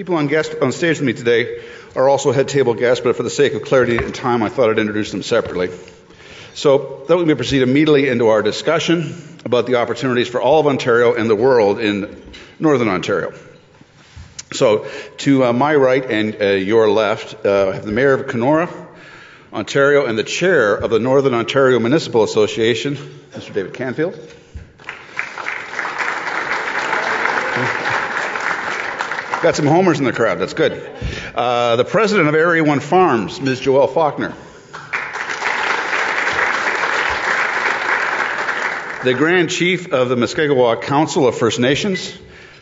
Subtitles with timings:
[0.00, 1.62] People on, guest, on stage with me today
[1.94, 4.70] are also head table guests, but for the sake of clarity and time, I thought
[4.70, 5.68] I'd introduce them separately.
[6.54, 9.12] So that we may proceed immediately into our discussion
[9.44, 12.18] about the opportunities for all of Ontario and the world in
[12.58, 13.34] Northern Ontario.
[14.54, 14.86] So
[15.18, 18.70] to uh, my right and uh, your left, uh, I have the Mayor of Kenora,
[19.52, 22.96] Ontario, and the Chair of the Northern Ontario Municipal Association,
[23.32, 23.52] Mr.
[23.52, 24.18] David Canfield.
[29.42, 30.38] Got some homers in the crowd.
[30.38, 30.72] That's good.
[31.34, 33.62] Uh, the president of Area One Farms, Ms.
[33.62, 34.34] Joelle Faulkner.
[39.02, 42.14] The Grand Chief of the Mushkegowuk Council of First Nations,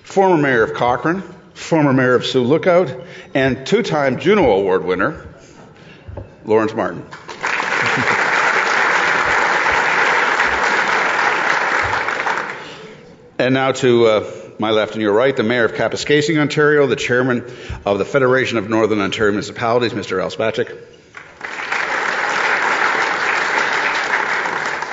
[0.04, 2.94] former Mayor of Cochrane, former Mayor of Sioux Lookout,
[3.34, 5.26] and two-time Juno Award winner,
[6.44, 7.02] Lawrence Martin.
[13.40, 16.96] and now to uh, my left and your right, the Mayor of Kapuskasing, Ontario, the
[16.96, 17.44] Chairman
[17.84, 20.20] of the Federation of Northern Ontario Municipalities, Mr.
[20.20, 20.28] Al.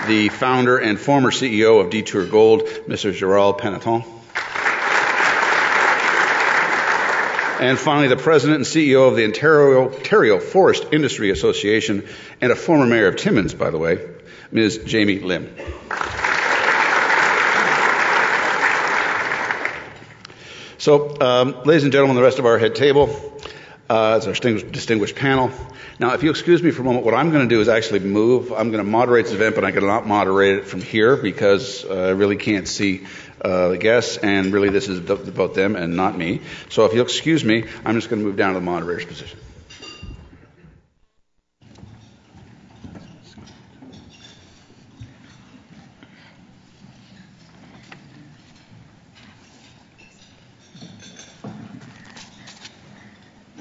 [0.07, 3.11] The founder and former CEO of Detour Gold, Mr.
[3.11, 4.05] Gerald Panneton.
[7.59, 12.07] And finally, the president and CEO of the Ontario, Ontario Forest Industry Association
[12.39, 13.97] and a former mayor of Timmins, by the way,
[14.51, 14.83] Ms.
[14.85, 15.49] Jamie Lim.
[20.85, 23.09] So, um, ladies and gentlemen, the rest of our head table
[23.89, 25.49] uh, is our distinguished, panel.
[25.97, 28.01] Now, if you excuse me for a moment, what I'm going to do is actually
[28.01, 28.51] move.
[28.51, 31.91] I'm going to moderate this event, but I cannot moderate it from here because uh,
[31.91, 33.07] I really can't see
[33.41, 36.41] uh, the guests, and really this is about them and not me.
[36.69, 39.39] So, if you'll excuse me, I'm just going to move down to the moderator's position.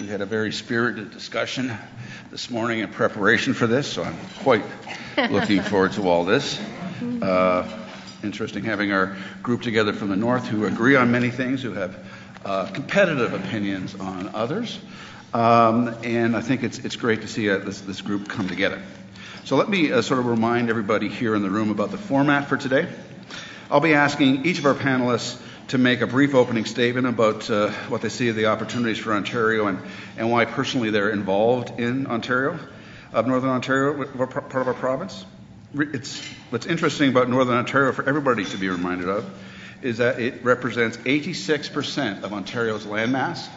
[0.04, 1.72] We had a very spirited discussion
[2.30, 4.62] this morning in preparation for this, so I'm quite
[5.16, 6.60] looking forward to all this.
[7.22, 7.66] Uh,
[8.22, 11.96] interesting having our group together from the north who agree on many things, who have
[12.44, 14.78] uh, competitive opinions on others.
[15.32, 18.82] Um, and I think it's, it's great to see uh, this, this group come together.
[19.44, 22.50] So let me uh, sort of remind everybody here in the room about the format
[22.50, 22.92] for today.
[23.70, 27.70] I'll be asking each of our panelists to make a brief opening statement about uh,
[27.88, 29.78] what they see of the opportunities for Ontario and,
[30.16, 32.58] and why personally they're involved in Ontario,
[33.12, 35.24] of Northern Ontario, part of our province.
[35.74, 39.24] It's, what's interesting about Northern Ontario for everybody to be reminded of
[39.82, 43.48] is that it represents 86% of Ontario's landmass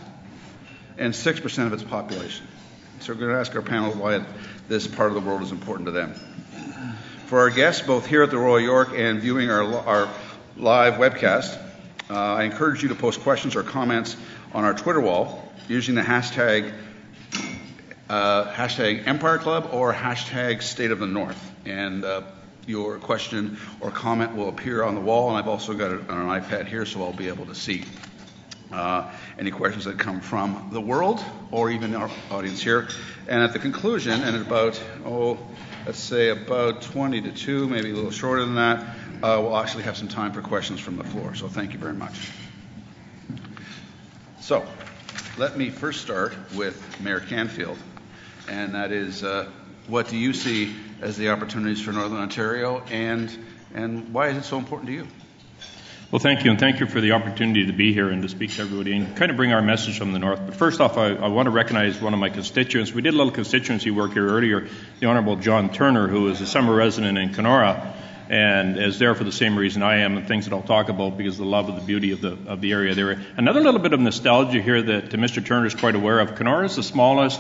[0.97, 2.47] and 6% of its population.
[2.99, 4.25] So we're going to ask our panel why
[4.67, 6.13] this part of the world is important to them.
[7.27, 10.09] For our guests, both here at the Royal York and viewing our, our
[10.55, 11.66] live webcast,
[12.09, 14.15] uh, I encourage you to post questions or comments
[14.53, 16.73] on our Twitter wall using the hashtag
[18.09, 22.21] uh, hashtag Empire Club or hashtag State of the North, and uh,
[22.65, 25.29] your question or comment will appear on the wall.
[25.29, 27.83] And I've also got it on an iPad here, so I'll be able to see
[28.71, 32.87] uh, any questions that come from the world or even our audience here.
[33.27, 35.37] And at the conclusion, and at about oh,
[35.85, 39.97] let's say about 20 to 2, maybe a little shorter than that, we'll actually have
[39.97, 41.35] some time for questions from the floor.
[41.35, 42.31] So thank you very much.
[44.41, 44.65] So
[45.37, 47.77] let me first start with Mayor Canfield,
[48.47, 49.49] and that is uh,
[49.87, 53.29] what do you see as the opportunities for Northern Ontario, and
[53.75, 55.07] and why is it so important to you?
[56.09, 58.51] Well, thank you, and thank you for the opportunity to be here and to speak
[58.55, 60.39] to everybody and kind of bring our message from the north.
[60.45, 62.93] But first off, I, I, want to recognize one of my constituents.
[62.93, 64.69] We did a little constituency work here earlier,
[65.01, 67.93] the Honorable John Turner, who is a summer resident in Kenora
[68.29, 71.17] and is there for the same reason I am and things that I'll talk about
[71.17, 73.21] because of the love of the beauty of the of the area there.
[73.37, 75.45] Another little bit of nostalgia here that Mr.
[75.45, 76.35] Turner is quite aware of.
[76.35, 77.39] Kenora is the smallest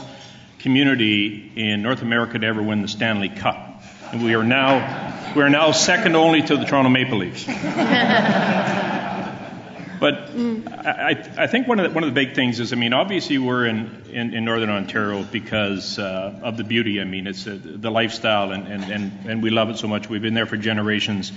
[0.59, 3.83] community in North America to ever win the Stanley Cup.
[4.11, 7.45] And we are now we are now second only to the Toronto Maple Leafs.
[9.99, 10.29] But
[10.69, 13.37] I, I think one of the, one of the big things is, I mean, obviously
[13.37, 17.01] we're in, in, in Northern Ontario because uh, of the beauty.
[17.01, 20.09] I mean, it's uh, the lifestyle, and, and, and, and we love it so much.
[20.09, 21.31] We've been there for generations,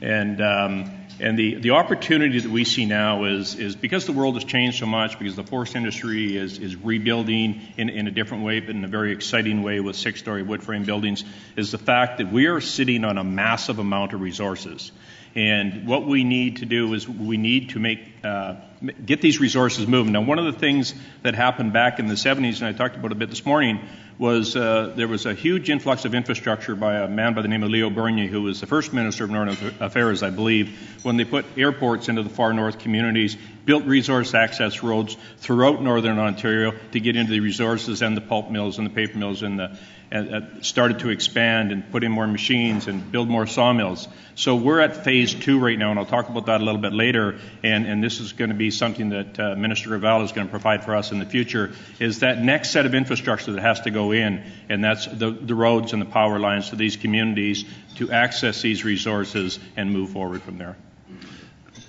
[0.00, 0.90] and um,
[1.20, 4.78] and the, the opportunity that we see now is is because the world has changed
[4.78, 8.70] so much, because the forest industry is is rebuilding in, in a different way, but
[8.70, 11.22] in a very exciting way with six story wood frame buildings,
[11.56, 14.90] is the fact that we are sitting on a massive amount of resources.
[15.34, 20.12] And what we need to do is we need to make get these resources moving.
[20.12, 23.12] Now, one of the things that happened back in the 70s, and I talked about
[23.12, 23.80] a bit this morning,
[24.18, 27.62] was uh, there was a huge influx of infrastructure by a man by the name
[27.62, 31.24] of Leo Bernier, who was the first Minister of Northern Affairs, I believe, when they
[31.24, 37.00] put airports into the far north communities, built resource access roads throughout Northern Ontario to
[37.00, 39.78] get into the resources and the pulp mills and the paper mills and the
[40.12, 44.08] and started to expand and put in more machines and build more sawmills.
[44.34, 46.92] So we're at phase two right now, and I'll talk about that a little bit
[46.92, 47.38] later.
[47.62, 50.50] And, and this is going to be something that uh, Minister Gravelle is going to
[50.50, 51.72] provide for us in the future.
[52.00, 55.54] Is that next set of infrastructure that has to go in, and that's the, the
[55.54, 57.64] roads and the power lines to these communities
[57.96, 60.76] to access these resources and move forward from there.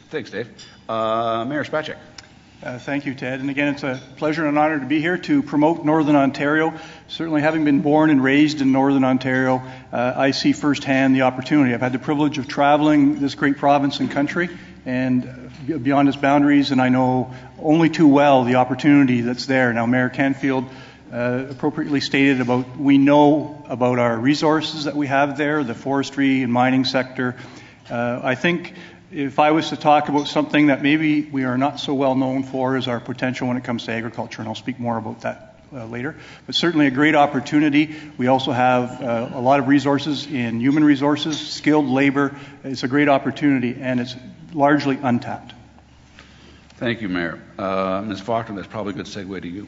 [0.10, 0.50] Thanks, Dave.
[0.90, 1.98] Uh, Mayor Spacek.
[2.64, 3.40] Uh, thank you, Ted.
[3.40, 6.74] And again, it's a pleasure and an honor to be here to promote Northern Ontario.
[7.08, 11.74] Certainly, having been born and raised in Northern Ontario, uh, I see firsthand the opportunity.
[11.74, 14.50] I've had the privilege of traveling this great province and country
[14.86, 15.52] and
[15.84, 19.74] beyond its boundaries, and I know only too well the opportunity that's there.
[19.74, 20.66] Now, Mayor Canfield
[21.12, 26.42] uh, appropriately stated about we know about our resources that we have there, the forestry
[26.42, 27.36] and mining sector.
[27.90, 28.74] Uh, I think
[29.12, 32.44] if I was to talk about something that maybe we are not so well known
[32.44, 35.51] for is our potential when it comes to agriculture, and I'll speak more about that
[35.74, 36.16] uh, later.
[36.46, 37.96] But certainly a great opportunity.
[38.18, 42.36] We also have uh, a lot of resources in human resources, skilled labor.
[42.64, 44.16] It's a great opportunity, and it's
[44.54, 45.54] largely untapped.
[46.76, 47.40] Thank you, Mayor.
[47.58, 48.22] Uh, Ms.
[48.22, 49.68] Faulkner, that's probably a good segue to you.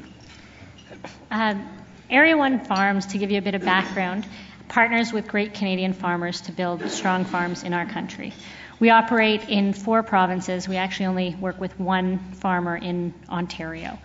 [1.30, 1.68] Um,
[2.10, 4.26] Area 1 Farms, to give you a bit of background,
[4.70, 8.34] partners with great Canadian farmers to build strong farms in our country.
[8.80, 10.68] We operate in four provinces.
[10.68, 13.98] We actually only work with one farmer in Ontario.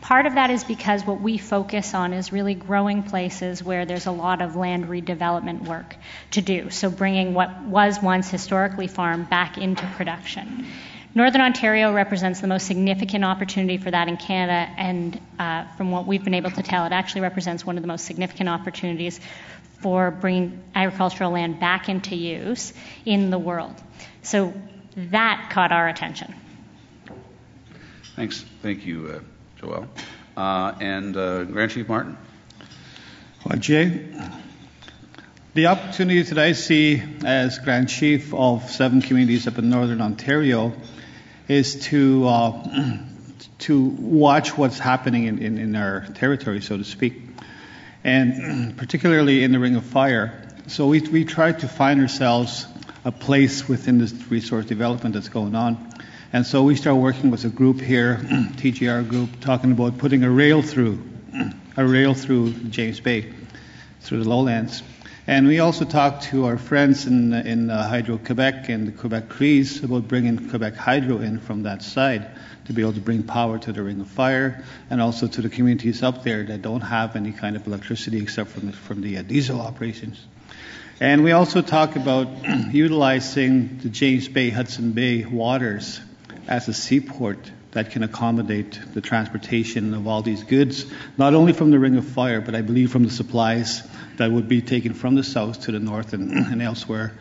[0.00, 4.06] Part of that is because what we focus on is really growing places where there's
[4.06, 5.96] a lot of land redevelopment work
[6.32, 6.70] to do.
[6.70, 10.66] So bringing what was once historically farmed back into production.
[11.16, 16.06] Northern Ontario represents the most significant opportunity for that in Canada, and uh, from what
[16.06, 19.18] we've been able to tell, it actually represents one of the most significant opportunities
[19.80, 22.74] for bringing agricultural land back into use
[23.06, 23.74] in the world.
[24.20, 24.52] So
[24.94, 26.34] that caught our attention.
[28.14, 28.44] Thanks.
[28.60, 29.88] Thank you, uh, Joelle.
[30.36, 32.18] Uh, and uh, Grand Chief Martin.
[33.42, 34.06] Well, Jay,
[35.54, 40.74] the opportunity that I see as Grand Chief of seven communities up in Northern Ontario
[41.48, 42.96] is to uh,
[43.58, 47.22] to watch what's happening in, in, in, our territory, so to speak,
[48.04, 50.42] and particularly in the Ring of Fire.
[50.66, 52.66] So we we try to find ourselves
[53.04, 55.92] a place within this resource development that's going on.
[56.32, 60.30] And so we start working with a group here, TGR group, talking about putting a
[60.30, 61.02] rail through,
[61.76, 63.32] a rail through James Bay,
[64.00, 64.82] through the lowlands.
[65.28, 69.28] And we also talked to our friends in, in uh, Hydro Quebec and the Quebec
[69.28, 72.30] Crees about bringing Quebec Hydro in from that side
[72.66, 75.48] to be able to bring power to the Ring of Fire and also to the
[75.48, 79.18] communities up there that don't have any kind of electricity except from the, from the
[79.18, 80.24] uh, diesel operations.
[81.00, 82.28] And we also talk about
[82.72, 86.00] utilizing the James Bay, Hudson Bay waters
[86.46, 90.86] as a seaport that can accommodate the transportation of all these goods,
[91.18, 93.82] not only from the Ring of Fire, but I believe from the supplies
[94.16, 97.12] that would be taken from the south to the north and, and elsewhere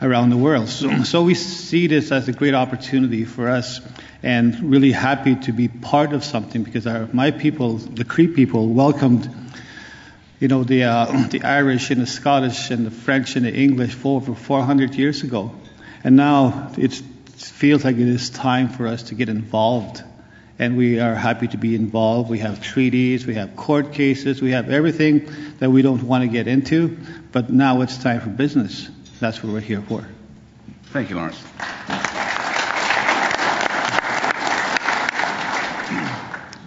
[0.00, 0.68] around the world.
[0.68, 3.80] So, so, we see this as a great opportunity for us
[4.22, 8.68] and really happy to be part of something because our, my people, the Cree people,
[8.68, 9.28] welcomed
[10.40, 13.92] you know, the, uh, the Irish and the Scottish and the French and the English
[13.92, 15.52] for over 400 years ago.
[16.02, 17.02] And now it
[17.48, 20.02] feels like it is time for us to get involved.
[20.58, 22.28] And we are happy to be involved.
[22.28, 25.28] We have treaties, we have court cases, we have everything
[25.58, 26.98] that we don't want to get into.
[27.32, 28.90] But now it's time for business.
[29.20, 30.06] That's what we're here for.
[30.92, 31.42] Thank you, Lawrence.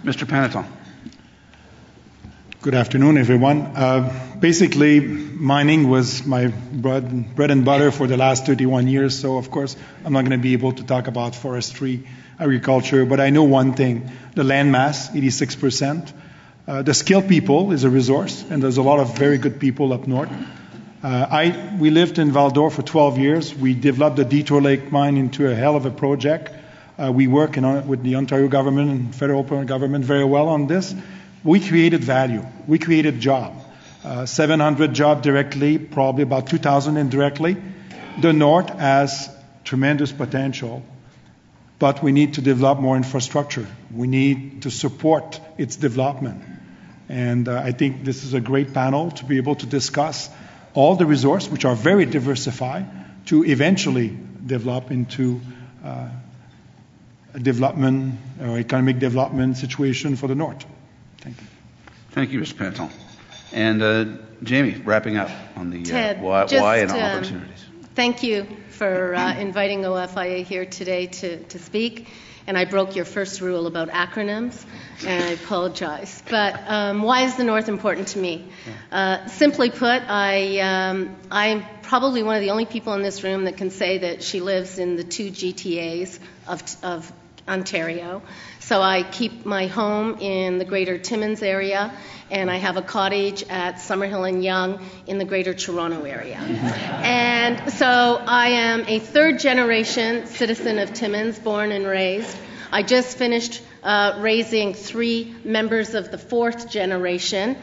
[0.04, 0.26] Mr.
[0.26, 0.66] Panneton.
[2.64, 3.60] Good afternoon, everyone.
[3.76, 9.36] Uh, basically, mining was my bread, bread and butter for the last 31 years, so
[9.36, 12.06] of course, I'm not going to be able to talk about forestry,
[12.40, 16.10] agriculture, but I know one thing the land mass, 86%.
[16.66, 19.92] Uh, the skilled people is a resource, and there's a lot of very good people
[19.92, 20.32] up north.
[21.02, 23.54] Uh, I, we lived in Val-d'Or for 12 years.
[23.54, 26.50] We developed the Detour Lake mine into a hell of a project.
[26.96, 30.94] Uh, we work in, with the Ontario government and federal government very well on this
[31.44, 32.44] we created value.
[32.66, 33.54] We created job.
[34.02, 37.56] Uh, 700 job directly, probably about 2,000 indirectly.
[38.20, 39.30] The North has
[39.64, 40.82] tremendous potential,
[41.78, 43.66] but we need to develop more infrastructure.
[43.94, 46.42] We need to support its development.
[47.08, 50.30] And uh, I think this is a great panel to be able to discuss
[50.72, 52.86] all the resources, which are very diversified,
[53.26, 55.40] to eventually develop into
[55.84, 56.08] uh,
[57.40, 60.64] development or economic development situation for the North.
[61.24, 61.46] Thank you.
[62.10, 62.54] Thank you, Mr.
[62.54, 62.92] Panneton.
[63.52, 64.04] And uh,
[64.42, 67.64] Jamie, wrapping up on the Ted, uh, why, just, why and um, opportunities.
[67.94, 72.08] Thank you for uh, inviting OFIA here today to, to speak.
[72.46, 74.62] And I broke your first rule about acronyms,
[75.06, 76.22] and I apologize.
[76.28, 78.46] But um, why is the North important to me?
[78.92, 83.44] Uh, simply put, I, um, I'm probably one of the only people in this room
[83.44, 87.10] that can say that she lives in the two GTAs of, of
[87.48, 88.22] Ontario.
[88.60, 91.92] So I keep my home in the Greater Timmins area,
[92.30, 96.36] and I have a cottage at Summerhill and Young in the Greater Toronto area.
[96.38, 102.36] and so I am a third generation citizen of Timmins, born and raised.
[102.72, 107.56] I just finished uh, raising three members of the fourth generation.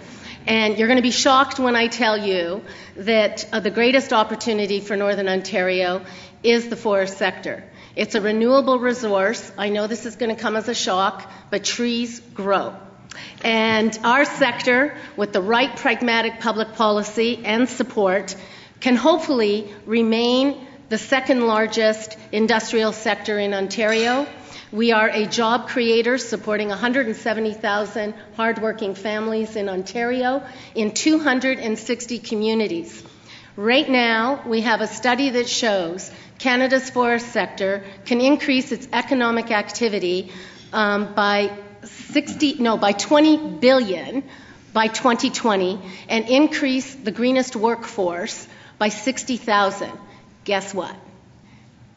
[0.48, 2.64] And you're going to be shocked when I tell you
[2.96, 6.04] that uh, the greatest opportunity for Northern Ontario
[6.44, 7.64] is the forest sector.
[8.02, 9.52] It's a renewable resource.
[9.60, 12.76] I know this is going to come as a shock, but trees grow.
[13.44, 18.36] And our sector, with the right pragmatic public policy and support,
[18.80, 24.26] can hopefully remain the second largest industrial sector in Ontario.
[24.72, 30.44] We are a job creator supporting 170,000 hardworking families in Ontario
[30.74, 33.04] in 260 communities.
[33.56, 36.10] Right now, we have a study that shows
[36.42, 40.32] Canada's forest sector can increase its economic activity
[40.74, 41.52] um, by
[41.84, 44.24] 60, no, by 20 billion
[44.74, 45.80] by 2020
[46.10, 48.48] and increase the greenest workforce
[48.80, 49.92] by 60,000.
[50.44, 50.96] Guess what?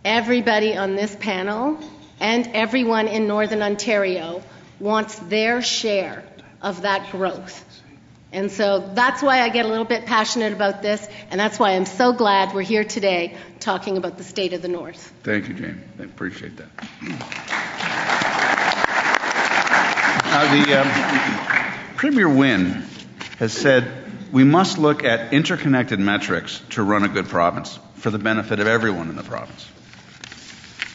[0.04, 1.78] Everybody on this panel
[2.20, 4.42] and everyone in Northern Ontario
[4.78, 6.22] wants their share
[6.60, 7.64] of that growth.
[8.34, 11.76] And so that's why I get a little bit passionate about this, and that's why
[11.76, 15.12] I'm so glad we're here today talking about the state of the North.
[15.22, 15.80] Thank you, Jamie.
[16.00, 16.68] I appreciate that.
[20.24, 22.84] Now, the um, Premier Wynne
[23.38, 23.88] has said
[24.32, 28.66] we must look at interconnected metrics to run a good province for the benefit of
[28.66, 29.64] everyone in the province.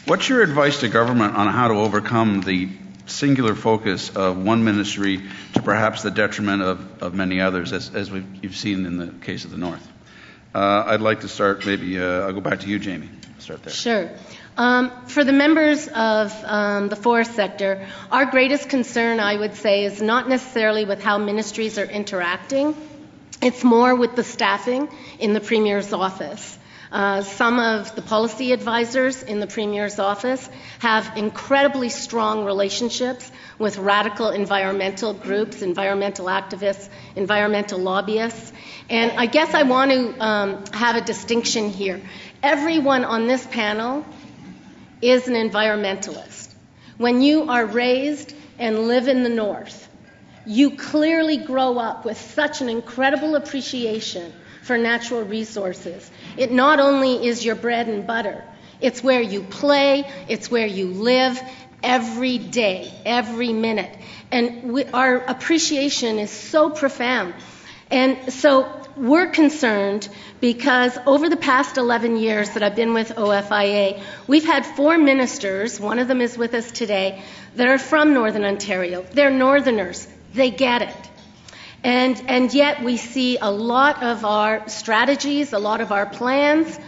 [0.04, 2.68] What's your advice to government on how to overcome the
[3.10, 5.22] singular focus of one ministry
[5.54, 9.44] to perhaps the detriment of, of many others, as, as you've seen in the case
[9.44, 9.86] of the North?
[10.54, 13.08] Uh, I'd like to start, maybe uh, I'll go back to you, Jamie.
[13.38, 13.72] Start there.
[13.72, 14.10] Sure.
[14.56, 19.84] Um, for the members of um, the forest sector, our greatest concern, I would say,
[19.84, 22.74] is not necessarily with how ministries are interacting.
[23.40, 24.88] It's more with the staffing
[25.18, 26.58] in the Premier's office.
[26.92, 30.48] Uh, some of the policy advisors in the Premier's office
[30.80, 33.30] have incredibly strong relationships
[33.60, 38.52] with radical environmental groups, environmental activists, environmental lobbyists.
[38.88, 42.00] And I guess I want to um, have a distinction here.
[42.42, 44.04] Everyone on this panel
[45.00, 46.52] is an environmentalist.
[46.96, 49.88] When you are raised and live in the North,
[50.44, 54.32] you clearly grow up with such an incredible appreciation
[54.62, 56.10] for natural resources.
[56.36, 58.44] It not only is your bread and butter,
[58.80, 61.40] it's where you play, it's where you live
[61.82, 63.96] every day, every minute.
[64.30, 67.34] And we, our appreciation is so profound.
[67.90, 70.08] And so we're concerned
[70.40, 75.80] because over the past 11 years that I've been with OFIA, we've had four ministers,
[75.80, 77.22] one of them is with us today,
[77.56, 79.04] that are from Northern Ontario.
[79.12, 80.06] They're Northerners.
[80.34, 81.09] They get it.
[81.82, 86.78] And, and yet we see a lot of our strategies, a lot of our plans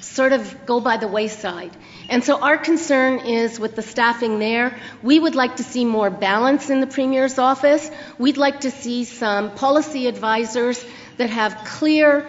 [0.00, 1.70] sort of go by the wayside.
[2.08, 4.76] And so our concern is with the staffing there.
[5.02, 7.90] We would like to see more balance in the Premier's office.
[8.18, 10.84] We'd like to see some policy advisors
[11.16, 12.26] that have clear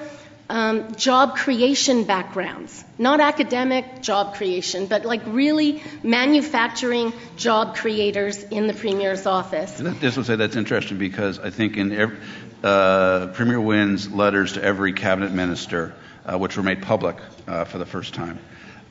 [0.95, 8.73] job creation backgrounds, not academic job creation, but like really manufacturing job creators in the
[8.73, 9.71] Premier's office.
[9.77, 12.17] This would say that's interesting because I think in every,
[12.63, 15.93] uh, Premier Wynne's letters to every cabinet minister,
[16.25, 18.39] uh, which were made public uh, for the first time,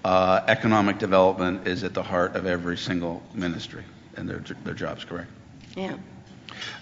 [0.04, 3.84] uh, economic development is at the heart of every single ministry
[4.16, 5.30] and their, their jobs, correct?
[5.76, 5.96] Yeah.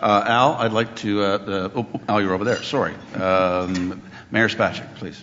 [0.01, 1.23] Uh, Al, I'd like to.
[1.23, 2.63] Uh, oh, Al, you're over there.
[2.63, 2.95] Sorry.
[3.15, 5.21] Um, Mayor Spacek, please.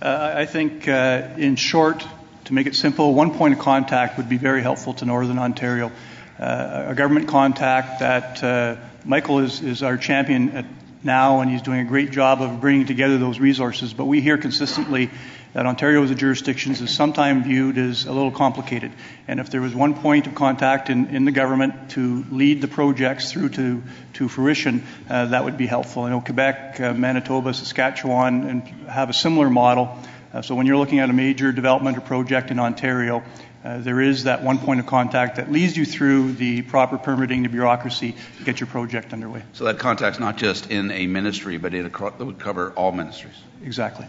[0.00, 2.06] Uh, I think, uh, in short,
[2.44, 5.90] to make it simple, one point of contact would be very helpful to Northern Ontario.
[6.38, 10.68] Uh, a government contact that Michael is our champion
[11.02, 13.92] now, and he's doing a great job of bringing together those resources.
[13.92, 15.10] But we hear consistently
[15.56, 18.92] that Ontario as a jurisdiction is sometimes viewed as a little complicated.
[19.26, 22.68] And if there was one point of contact in, in the government to lead the
[22.68, 23.82] projects through to,
[24.12, 26.02] to fruition, uh, that would be helpful.
[26.02, 29.98] I know Quebec, uh, Manitoba, Saskatchewan and have a similar model.
[30.30, 33.22] Uh, so when you're looking at a major development or project in Ontario,
[33.64, 37.44] uh, there is that one point of contact that leads you through the proper permitting,
[37.44, 39.42] the bureaucracy to get your project underway.
[39.54, 43.36] So that contact's not just in a ministry, but it, it would cover all ministries.
[43.64, 44.06] Exactly.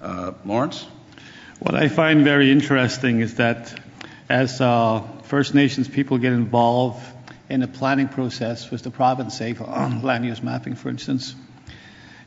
[0.00, 0.86] Uh, Lawrence?
[1.58, 3.78] What I find very interesting is that
[4.30, 7.04] as uh, First Nations people get involved
[7.50, 11.34] in the planning process with the province, say, on land use mapping, for instance,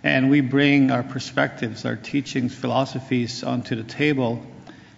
[0.04, 4.46] and we bring our perspectives, our teachings, philosophies onto the table,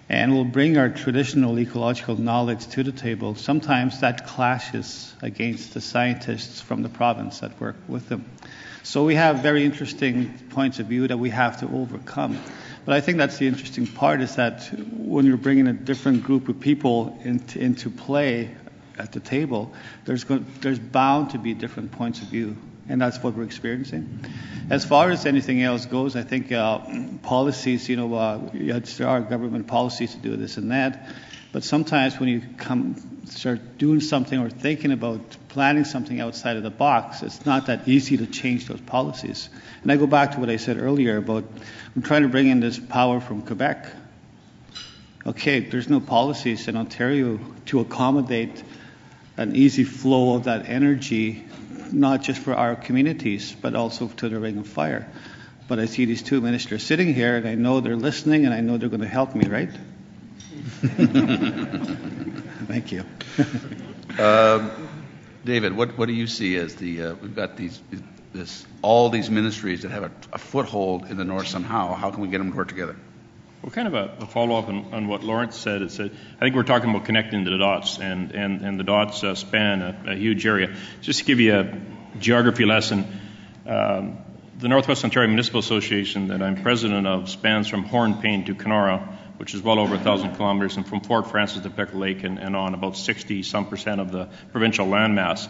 [0.09, 3.35] and we'll bring our traditional ecological knowledge to the table.
[3.35, 8.25] Sometimes that clashes against the scientists from the province that work with them.
[8.83, 12.37] So we have very interesting points of view that we have to overcome.
[12.85, 16.49] But I think that's the interesting part is that when you're bringing a different group
[16.49, 18.51] of people into, into play
[18.97, 19.73] at the table,
[20.05, 22.55] there's, go- there's bound to be different points of view.
[22.87, 24.19] And that's what we're experiencing.
[24.69, 26.79] As far as anything else goes, I think uh,
[27.23, 31.09] policies, you know, uh, there are government policies to do this and that.
[31.55, 32.97] But sometimes when you come
[33.27, 37.87] start doing something or thinking about planning something outside of the box, it's not that
[37.87, 39.47] easy to change those policies.
[39.81, 41.45] And I go back to what I said earlier about
[41.95, 43.87] I'm trying to bring in this power from Quebec.
[45.25, 48.61] Okay, there's no policies in Ontario to accommodate
[49.37, 51.45] an easy flow of that energy,
[51.89, 55.09] not just for our communities, but also to the Ring of Fire.
[55.69, 58.59] But I see these two ministers sitting here, and I know they're listening, and I
[58.59, 59.71] know they're going to help me, right?
[62.65, 63.05] Thank you.
[64.17, 64.71] Um,
[65.43, 67.79] David, what, what do you see as the, uh, we've got these,
[68.33, 71.93] this, all these ministries that have a, a foothold in the north somehow.
[71.93, 72.95] How can we get them to work together?
[73.61, 75.81] Well, kind of a, a follow up on, on, what Lawrence said.
[75.81, 79.23] It's a, I think we're talking about connecting the dots, and, and, and the dots
[79.23, 80.75] uh, span a, a, huge area.
[81.01, 81.73] Just to give you a
[82.19, 83.07] geography lesson,
[83.65, 84.17] um,
[84.59, 89.53] the Northwest Ontario Municipal Association that I'm president of spans from Hornepayne to Kenora, which
[89.53, 92.73] is well over thousand kilometers, and from Fort Frances to Pickle Lake and, and on
[92.73, 95.47] about 60 some percent of the provincial landmass.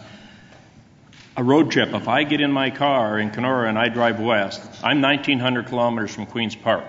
[1.36, 4.62] A road trip, if I get in my car in Kenora and I drive west,
[4.82, 6.84] I'm 1,900 kilometers from Queen's Park.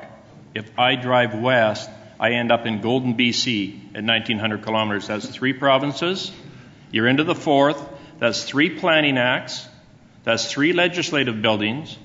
[0.56, 1.89] If I drive west,
[2.20, 5.08] I end up in Golden, BC at 1,900 kilometers.
[5.08, 6.32] That's three provinces.
[6.92, 7.82] You're into the fourth.
[8.20, 9.68] That's three planning acts.
[10.24, 11.98] That's three legislative buildings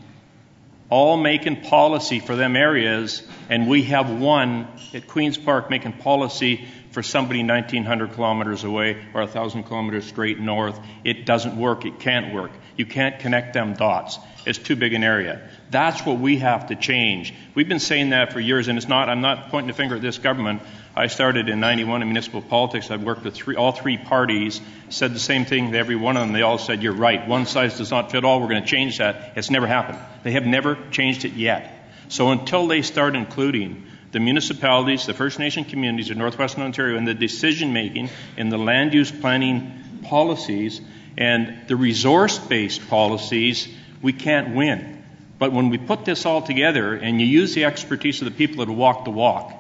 [0.93, 6.69] all making policy for them areas, and we have one at Queen's Park making policy
[6.91, 10.79] for somebody 1,900 kilometers away or 1,000 kilometers straight north.
[11.03, 11.87] It doesn't work.
[11.87, 12.51] It can't work.
[12.77, 14.19] You can't connect them dots.
[14.45, 15.49] It's too big an area.
[15.71, 17.33] That's what we have to change.
[17.55, 20.03] We've been saying that for years, and it's not, I'm not pointing the finger at
[20.03, 20.61] this government.
[20.95, 22.91] I started in 91 in municipal politics.
[22.91, 26.23] I've worked with three, all three parties, said the same thing to every one of
[26.23, 26.33] them.
[26.33, 27.27] They all said, You're right.
[27.27, 28.41] One size does not fit all.
[28.41, 29.33] We're going to change that.
[29.37, 29.99] It's never happened.
[30.23, 31.91] They have never changed it yet.
[32.09, 37.07] So until they start including the municipalities, the First Nation communities of Northwestern Ontario in
[37.07, 40.83] the decision making, in the land use planning policies,
[41.17, 43.67] and the resource based policies,
[44.03, 45.03] we can't win.
[45.39, 48.65] But when we put this all together and you use the expertise of the people
[48.65, 49.55] that walk the walk,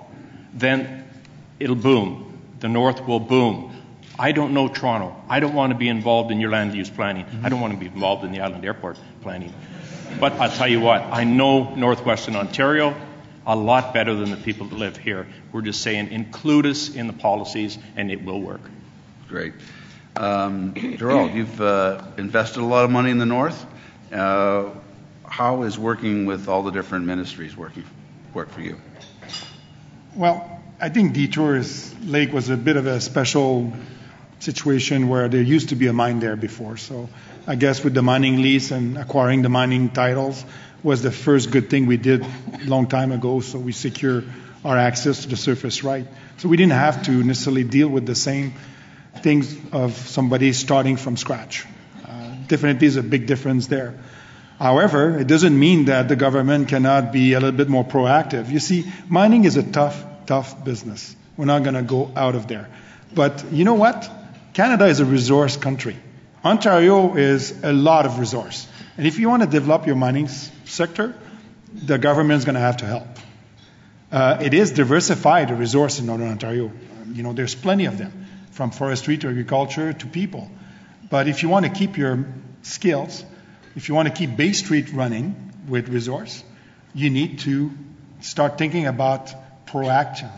[0.53, 1.03] then
[1.62, 2.40] it'll boom.
[2.59, 3.70] The North will boom.
[4.18, 5.16] I don't know Toronto.
[5.29, 7.25] I don't want to be involved in your land use planning.
[7.42, 9.55] I don't want to be involved in the Island Airport planning.
[10.20, 12.94] But I'll tell you what, I know Northwestern Ontario
[13.46, 15.27] a lot better than the people that live here.
[15.51, 18.61] We're just saying include us in the policies and it will work.
[19.29, 19.55] Great.
[20.14, 23.64] Um, Gerald, you've uh, invested a lot of money in the North.
[24.12, 24.70] Uh,
[25.25, 27.85] how is working with all the different ministries working
[28.35, 28.77] work for you?
[30.14, 33.73] Well, I think Detours Lake was a bit of a special
[34.40, 36.77] situation where there used to be a mine there before.
[36.77, 37.09] So
[37.47, 40.45] I guess with the mining lease and acquiring the mining titles
[40.83, 43.38] was the first good thing we did a long time ago.
[43.38, 44.25] So we secure
[44.64, 46.09] our access to the surface right.
[46.38, 48.55] So we didn't have to necessarily deal with the same
[49.18, 51.64] things of somebody starting from scratch.
[52.05, 53.95] Uh, definitely is a big difference there.
[54.59, 58.51] However, it doesn't mean that the government cannot be a little bit more proactive.
[58.51, 61.14] You see, mining is a tough tough business.
[61.37, 62.66] We're not going to go out of there.
[63.14, 64.11] But you know what?
[64.55, 65.97] Canada is a resource country.
[66.42, 68.66] Ontario is a lot of resource.
[68.97, 71.14] And if you want to develop your mining sector,
[71.90, 73.07] the government is going to have to help.
[74.11, 76.66] Uh, it is diversified, resource in Northern Ontario.
[76.66, 80.51] Um, you know, there's plenty of them, from forestry to agriculture to people.
[81.11, 82.25] But if you want to keep your
[82.62, 83.25] skills,
[83.77, 85.35] if you want to keep Bay Street running
[85.68, 86.42] with resource,
[86.95, 87.71] you need to
[88.21, 89.33] start thinking about
[89.73, 90.29] proact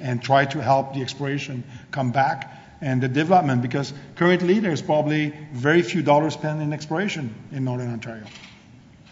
[0.00, 5.34] and try to help the exploration come back and the development because currently there's probably
[5.52, 8.24] very few dollars spent in exploration in Northern Ontario.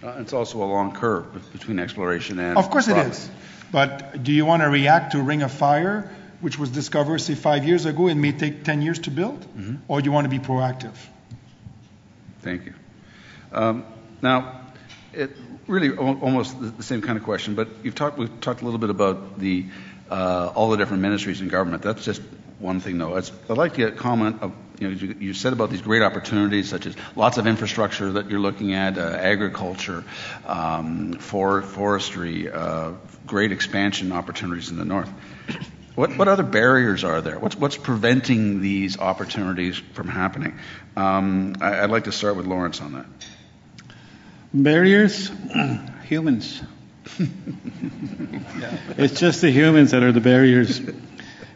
[0.03, 2.59] Uh, it's also a long curve between exploration and.
[2.59, 3.31] Of course it is.
[3.73, 6.11] But do you want to react to Ring of Fire
[6.45, 9.41] which was discovered, say, five years ago and may take 10 years to build?
[9.41, 9.77] Mm-hmm.
[9.89, 10.93] Or do you want to be proactive?
[12.43, 12.75] Thank you.
[13.51, 13.87] Um,
[14.21, 14.61] now,
[15.15, 15.31] it
[15.67, 18.91] really almost the same kind of question, but you've talked, we've talked a little bit
[18.91, 19.67] about the,
[20.11, 21.83] uh, all the different ministries in government.
[21.83, 22.23] That's just
[22.59, 23.17] one thing, though.
[23.17, 26.03] I'd like to get a comment of, you know, you, you said about these great
[26.03, 30.05] opportunities, such as lots of infrastructure that you're looking at, uh, agriculture,
[30.47, 32.93] um, for, forestry, uh,
[33.27, 35.11] great expansion opportunities in the north.
[35.95, 37.39] What, what other barriers are there?
[37.39, 40.59] What's, what's preventing these opportunities from happening?
[40.97, 43.07] Um, I, I'd like to start with Lawrence on that.
[44.55, 45.33] Barriers?
[46.05, 46.63] humans.
[48.97, 50.81] It's just the humans that are the barriers.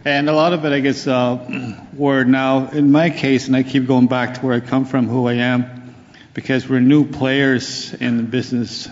[0.05, 3.63] And a lot of it, I guess, uh, were now, in my case, and I
[3.63, 5.95] keep going back to where I come from, who I am,
[6.35, 8.89] because we're new players in the business,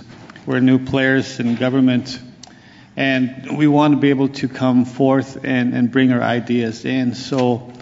[0.46, 2.20] we're new players in government,
[2.96, 7.14] and we want to be able to come forth and, and bring our ideas in.
[7.14, 7.72] So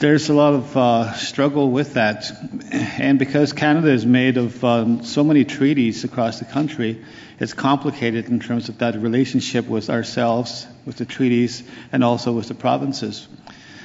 [0.00, 2.24] there's a lot of uh, struggle with that.
[2.72, 7.04] And because Canada is made of um, so many treaties across the country,
[7.38, 12.48] it's complicated in terms of that relationship with ourselves, with the treaties, and also with
[12.48, 13.28] the provinces.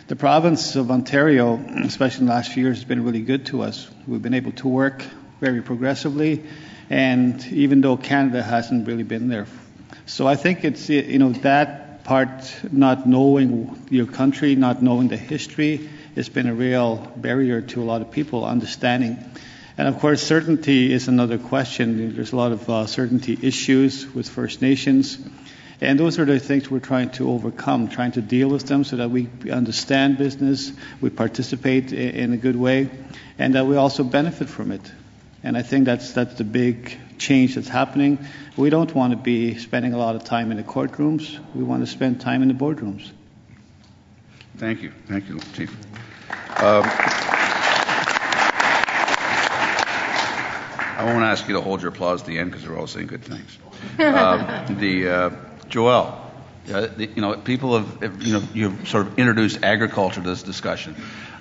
[0.07, 3.63] The province of Ontario, especially in the last few years, has been really good to
[3.63, 3.89] us.
[4.07, 5.03] We've been able to work
[5.41, 6.45] very progressively,
[6.89, 9.47] and even though Canada hasn't really been there.
[10.05, 15.17] So I think it's, you know, that part, not knowing your country, not knowing the
[15.17, 19.17] history, has been a real barrier to a lot of people understanding.
[19.77, 22.15] And of course, certainty is another question.
[22.15, 25.17] There's a lot of uh, certainty issues with First Nations.
[25.81, 28.95] And those are the things we're trying to overcome, trying to deal with them so
[28.95, 32.89] that we understand business, we participate in a good way,
[33.37, 34.89] and that we also benefit from it.
[35.43, 38.25] And I think that's, that's the big change that's happening.
[38.55, 41.37] We don't want to be spending a lot of time in the courtrooms.
[41.53, 43.11] We want to spend time in the boardrooms.
[44.57, 44.93] Thank you.
[45.07, 45.75] Thank you, Chief.
[46.57, 46.83] Um,
[50.97, 53.07] I won't ask you to hold your applause at the end because we're all saying
[53.07, 53.57] good things.
[53.99, 55.29] Um, the uh,
[55.69, 56.17] Joelle,
[56.73, 60.27] uh, the, you know, people have, have, you know, you've sort of introduced agriculture to
[60.29, 60.95] this discussion,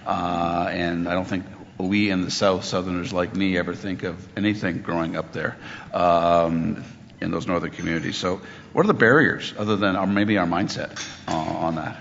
[0.07, 1.44] uh, and I don't think
[1.79, 5.57] we in the South, Southerners like me, ever think of anything growing up there
[5.92, 6.85] um,
[7.20, 8.16] in those northern communities.
[8.16, 8.40] So,
[8.73, 11.97] what are the barriers other than our, maybe our mindset uh, on that?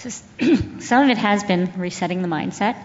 [0.00, 0.08] So
[0.80, 2.76] some of it has been resetting the mindset.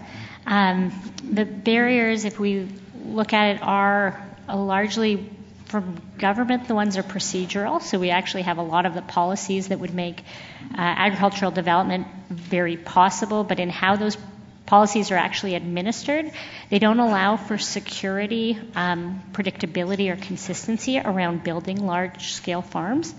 [0.46, 2.68] Um, the barriers, if we
[3.06, 5.30] look at it, are uh, largely
[5.64, 6.68] from government.
[6.68, 7.80] The ones are procedural.
[7.80, 12.06] So we actually have a lot of the policies that would make uh, agricultural development
[12.28, 14.18] very possible, but in how those
[14.66, 16.30] policies are actually administered,
[16.68, 23.14] they don't allow for security, um, predictability, or consistency around building large scale farms.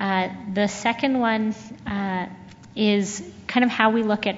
[0.00, 1.54] Uh, the second one
[1.86, 2.26] uh,
[2.80, 4.36] is kind of how we look at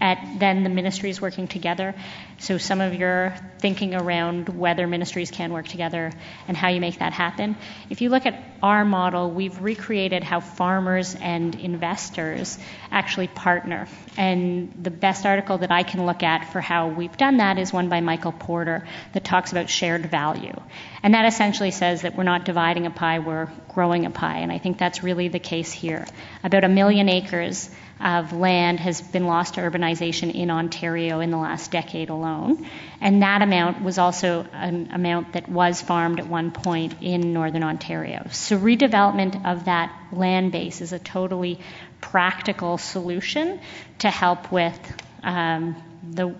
[0.00, 1.94] at then the ministries working together.
[2.38, 6.10] So some of your thinking around whether ministries can work together
[6.48, 7.56] and how you make that happen.
[7.90, 12.58] If you look at our model, we've recreated how farmers and investors
[12.90, 13.88] actually partner.
[14.16, 17.72] And the best article that I can look at for how we've done that is
[17.72, 20.54] one by Michael Porter that talks about shared value.
[21.02, 24.38] And that essentially says that we're not dividing a pie, we're growing a pie.
[24.38, 26.06] And I think that's really the case here.
[26.42, 27.70] About a million acres
[28.02, 32.66] of land has been lost to urbanization in Ontario in the last decade alone.
[33.00, 37.62] And that amount was also an amount that was farmed at one point in northern
[37.62, 38.26] Ontario.
[38.30, 41.60] So redevelopment of that land base is a totally
[42.00, 43.60] practical solution
[43.98, 44.78] to help with
[45.22, 46.34] um, the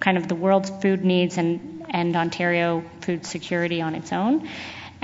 [0.00, 4.48] kind of the world's food needs and, and Ontario food security on its own.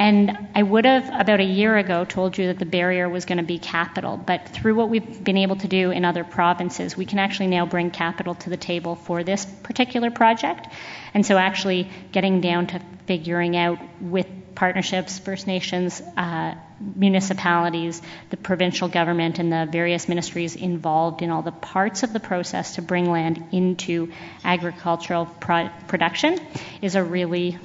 [0.01, 3.37] And I would have, about a year ago, told you that the barrier was going
[3.37, 4.17] to be capital.
[4.17, 7.67] But through what we've been able to do in other provinces, we can actually now
[7.67, 10.69] bring capital to the table for this particular project.
[11.13, 16.55] And so, actually, getting down to figuring out with partnerships, First Nations, uh,
[16.97, 22.21] municipalities, the provincial government, and the various ministries involved in all the parts of the
[22.21, 24.11] process to bring land into
[24.45, 26.39] agricultural pro- production
[26.81, 27.59] is a really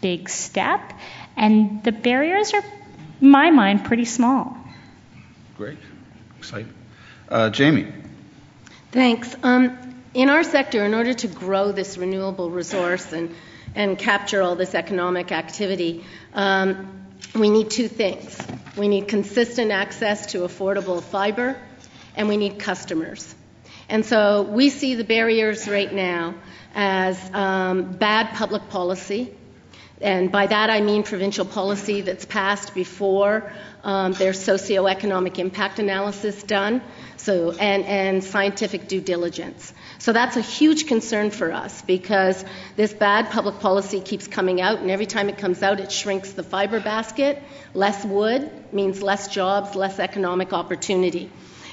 [0.00, 0.92] big step.
[1.36, 2.64] And the barriers are,
[3.20, 4.56] in my mind, pretty small.
[5.56, 5.78] Great.
[6.38, 6.72] Exciting.
[7.28, 7.92] Uh, Jamie.
[8.90, 9.34] Thanks.
[9.42, 9.78] Um,
[10.14, 13.34] in our sector, in order to grow this renewable resource and,
[13.74, 18.38] and capture all this economic activity, um, we need two things.
[18.76, 21.56] We need consistent access to affordable fiber,
[22.14, 23.34] and we need customers.
[23.88, 26.34] And so we see the barriers right now
[26.74, 29.34] as um, bad public policy,
[30.02, 33.52] And by that I mean provincial policy that's passed before
[33.84, 36.82] um, there's socioeconomic impact analysis done,
[37.16, 39.72] so and, scientific due diligence.
[39.98, 42.44] So that's a huge concern for us because
[42.76, 46.32] this bad public policy keeps coming out, and every time it comes out, it shrinks
[46.32, 47.42] the fiber basket.
[47.74, 51.30] Less wood means less jobs, less economic opportunity.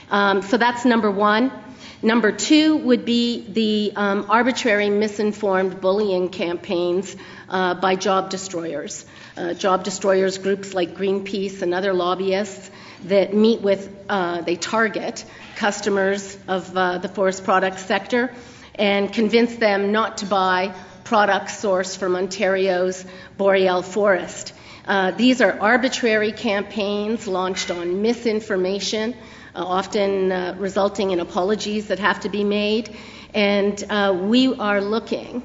[0.10, 1.52] Um, so that's number one.
[2.02, 7.14] Number two would be the um, arbitrary, misinformed bullying campaigns
[7.50, 9.06] uh, by job destroyers.
[9.36, 12.72] Uh, job destroyers, groups like Greenpeace and other lobbyists
[13.06, 15.26] that meet with, uh, they target
[15.58, 18.34] customers of the forest products sector
[18.76, 23.04] and convince them not to buy products sourced from Ontario's
[23.36, 24.54] boreal forest.
[24.90, 29.14] Uh, these are arbitrary campaigns launched on misinformation
[29.56, 32.96] uh, often uh, resulting in apologies that have to be made.
[33.34, 35.44] And uh, we are looking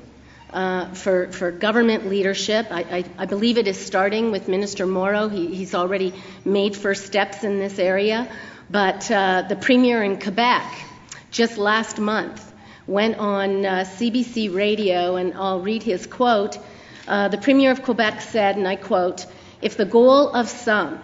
[0.50, 2.68] uh, for, for government leadership.
[2.70, 5.28] I, I, I, believe it is starting with Minister Mauro.
[5.28, 8.30] He, he's already made first steps in this area.
[8.70, 10.62] But uh, the Premier in Quebec
[11.30, 12.52] just last month
[12.86, 16.58] went on CBC uh, radio, and I'll read his quote.
[17.06, 19.26] the Premier of Quebec said, and I quote,
[19.64, 21.00] if the goal of some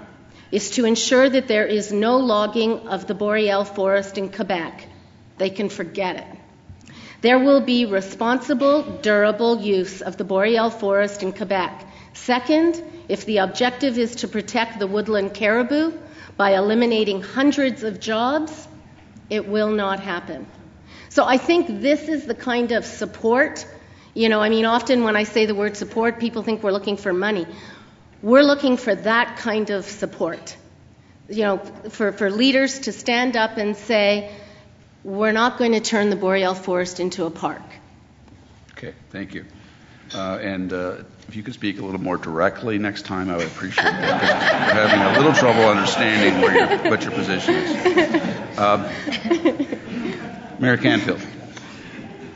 [0.52, 4.86] is to ensure that there is no logging of the boreal forest in Quebec.
[5.38, 6.94] They can forget it.
[7.22, 11.86] There will be responsible, durable use of the boreal forest in Quebec.
[12.12, 15.92] Second, if the objective is to protect the woodland caribou
[16.36, 18.68] by eliminating hundreds of jobs,
[19.30, 20.46] it will not happen.
[21.08, 23.66] So I think this is the kind of support.
[24.14, 26.96] You know, I mean, often when I say the word support, people think we're looking
[26.96, 27.46] for money.
[28.22, 30.56] We're looking for that kind of support.
[31.28, 31.58] You know,
[31.90, 34.34] for, for leaders to stand up and say,
[35.04, 37.62] we're not going to turn the boreal forest into a park.
[38.72, 39.44] Okay, thank you.
[40.12, 40.96] Uh, and uh,
[41.28, 44.74] if you could speak a little more directly next time, I would appreciate that.
[44.74, 48.58] We're having a little trouble understanding where your, what your position is.
[48.58, 48.92] Uh,
[50.58, 51.20] Mayor Canfield.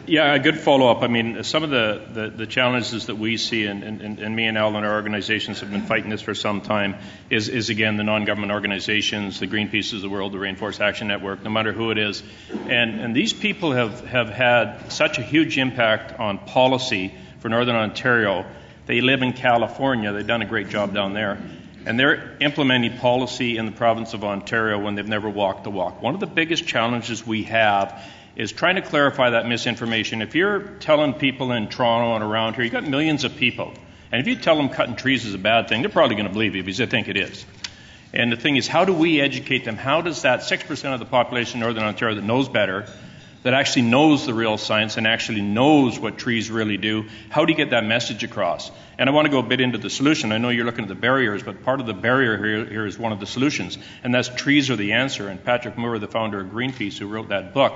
[0.07, 1.03] Yeah, a good follow up.
[1.03, 4.77] I mean, some of the, the, the challenges that we see, and, me and Al
[4.77, 6.97] and our organizations have been fighting this for some time,
[7.31, 11.09] is, is again the non government organizations, the Greenpeace of the world, the Rainforest Action
[11.09, 12.23] Network, no matter who it is.
[12.51, 17.77] And, and these people have, have had such a huge impact on policy for Northern
[17.77, 18.45] Ontario.
[18.85, 21.41] They live in California, they've done a great job down there.
[21.87, 26.03] And they're implementing policy in the province of Ontario when they've never walked the walk.
[26.03, 28.03] One of the biggest challenges we have
[28.37, 30.23] is trying to clarify that misinformation.
[30.23, 33.73] If you're telling people in Toronto and around here, you've got millions of people,
[34.11, 36.33] and if you tell them cutting trees is a bad thing, they're probably going to
[36.33, 37.45] believe you because they think it is.
[38.13, 39.77] And the thing is, how do we educate them?
[39.77, 42.87] How does that 6% of the population in Northern Ontario that knows better,
[43.43, 47.53] that actually knows the real science and actually knows what trees really do, how do
[47.53, 48.71] you get that message across?
[48.99, 50.33] And I want to go a bit into the solution.
[50.33, 52.99] I know you're looking at the barriers, but part of the barrier here, here is
[52.99, 55.29] one of the solutions, and that's trees are the answer.
[55.29, 57.75] And Patrick Moore, the founder of Greenpeace, who wrote that book,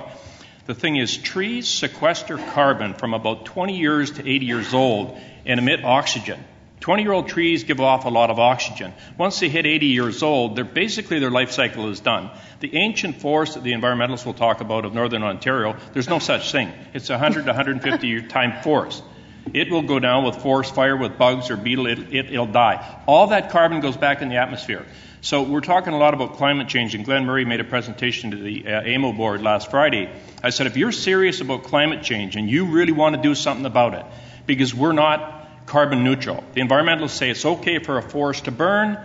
[0.69, 5.59] the thing is, trees sequester carbon from about 20 years to 80 years old and
[5.59, 6.39] emit oxygen.
[6.81, 8.93] 20 year old trees give off a lot of oxygen.
[9.17, 12.29] Once they hit 80 years old, they're basically their life cycle is done.
[12.59, 16.51] The ancient forest that the environmentalists will talk about of northern Ontario, there's no such
[16.51, 16.71] thing.
[16.93, 19.03] It's a 100 to 150 year time forest.
[19.51, 23.01] It will go down with forest fire, with bugs or beetle, it, it, it'll die.
[23.07, 24.85] All that carbon goes back in the atmosphere.
[25.21, 28.37] So we're talking a lot about climate change, and Glenn Murray made a presentation to
[28.37, 30.09] the uh, AMO board last Friday.
[30.41, 33.65] I said, if you're serious about climate change and you really want to do something
[33.65, 34.05] about it,
[34.45, 36.41] because we're not carbon neutral.
[36.53, 38.97] The environmentalists say it's okay for a forest to burn,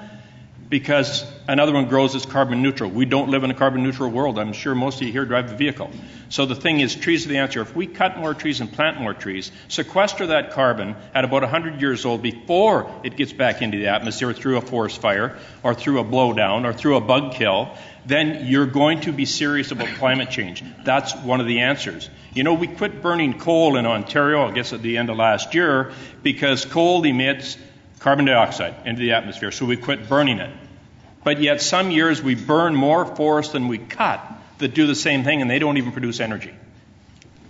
[0.75, 2.91] because another one grows as carbon neutral.
[2.91, 4.41] We don't live in a carbon neutral world.
[4.41, 5.89] I'm sure most of you here drive a vehicle.
[6.31, 7.61] So the thing is, trees are the answer.
[7.61, 11.81] If we cut more trees and plant more trees, sequester that carbon at about 100
[11.81, 16.01] years old before it gets back into the atmosphere through a forest fire or through
[16.01, 17.73] a blowdown or through a bug kill,
[18.05, 20.65] then you're going to be serious about climate change.
[20.83, 22.11] That's one of the answers.
[22.33, 25.55] You know, we quit burning coal in Ontario, I guess at the end of last
[25.55, 25.93] year,
[26.25, 27.57] because coal emits
[28.01, 30.64] carbon dioxide into the atmosphere, so we quit burning it.
[31.25, 34.21] But yet, some years we burn more forest than we cut
[34.59, 36.53] that do the same thing, and they don't even produce energy.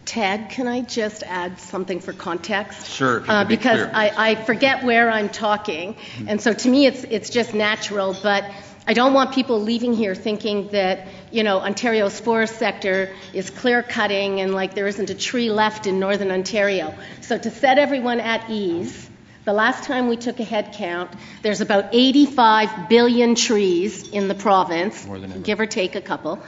[0.04, 2.88] Ted, can I just add something for context?
[2.88, 3.24] Sure.
[3.26, 6.28] Uh, be because I, I, forget where I'm talking, mm-hmm.
[6.28, 8.14] and so to me it's it's just natural.
[8.22, 8.44] But
[8.87, 13.82] I don't want people leaving here thinking that you know Ontario's forest sector is clear
[13.82, 16.94] cutting and like there isn't a tree left in northern Ontario.
[17.22, 19.10] So to set everyone at ease,
[19.44, 21.11] the last time we took a head count,
[21.42, 25.07] there's about 85 billion trees in the province,
[25.42, 26.42] give or take a couple.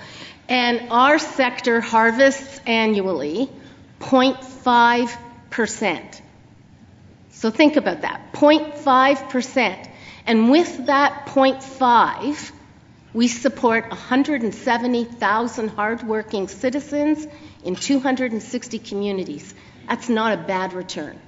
[0.49, 3.51] And our sector harvests annually
[4.01, 6.21] 0.5%.
[7.31, 9.89] So think about that 0.5%.
[10.27, 12.53] And with that 0.5,
[13.13, 17.27] we support 170,000 hardworking citizens
[17.65, 19.55] in 260 communities.
[19.89, 21.21] That's not a bad return.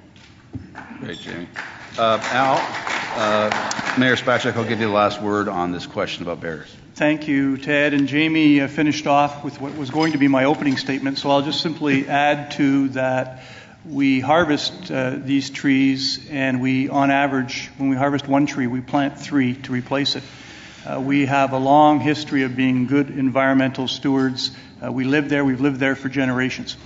[1.00, 1.48] Great, Jamie.
[1.98, 2.58] Uh, Al,
[3.16, 6.74] uh, Mayor Spacek, I'll give you the last word on this question about bears.
[6.94, 7.94] Thank you, Ted.
[7.94, 11.30] And Jamie uh, finished off with what was going to be my opening statement, so
[11.30, 13.42] I'll just simply add to that.
[13.86, 18.80] We harvest uh, these trees, and we, on average, when we harvest one tree, we
[18.80, 20.24] plant three to replace it.
[20.84, 24.50] Uh, we have a long history of being good environmental stewards.
[24.84, 26.76] Uh, we live there, we've lived there for generations.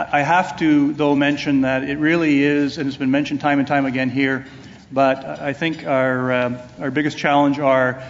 [0.00, 3.66] I have to, though, mention that it really is, and it's been mentioned time and
[3.66, 4.46] time again here,
[4.92, 8.00] but I think our, uh, our biggest challenge are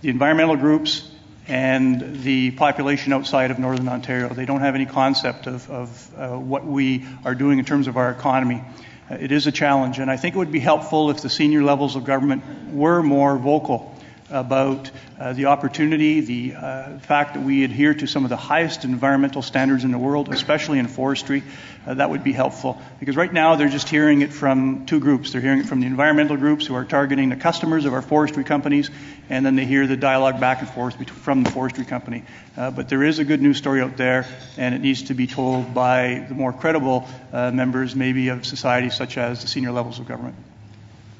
[0.00, 1.06] the environmental groups
[1.46, 4.30] and the population outside of Northern Ontario.
[4.30, 7.98] They don't have any concept of, of uh, what we are doing in terms of
[7.98, 8.64] our economy.
[9.10, 11.62] Uh, it is a challenge, and I think it would be helpful if the senior
[11.62, 13.94] levels of government were more vocal
[14.30, 18.84] about uh, the opportunity, the uh, fact that we adhere to some of the highest
[18.84, 21.42] environmental standards in the world, especially in forestry.
[21.86, 22.80] Uh, that would be helpful.
[22.98, 25.30] Because right now they're just hearing it from two groups.
[25.32, 28.42] They're hearing it from the environmental groups who are targeting the customers of our forestry
[28.42, 28.90] companies,
[29.28, 32.24] and then they hear the dialogue back and forth from the forestry company.
[32.56, 35.28] Uh, but there is a good news story out there, and it needs to be
[35.28, 40.00] told by the more credible uh, members, maybe of society, such as the senior levels
[40.00, 40.34] of government.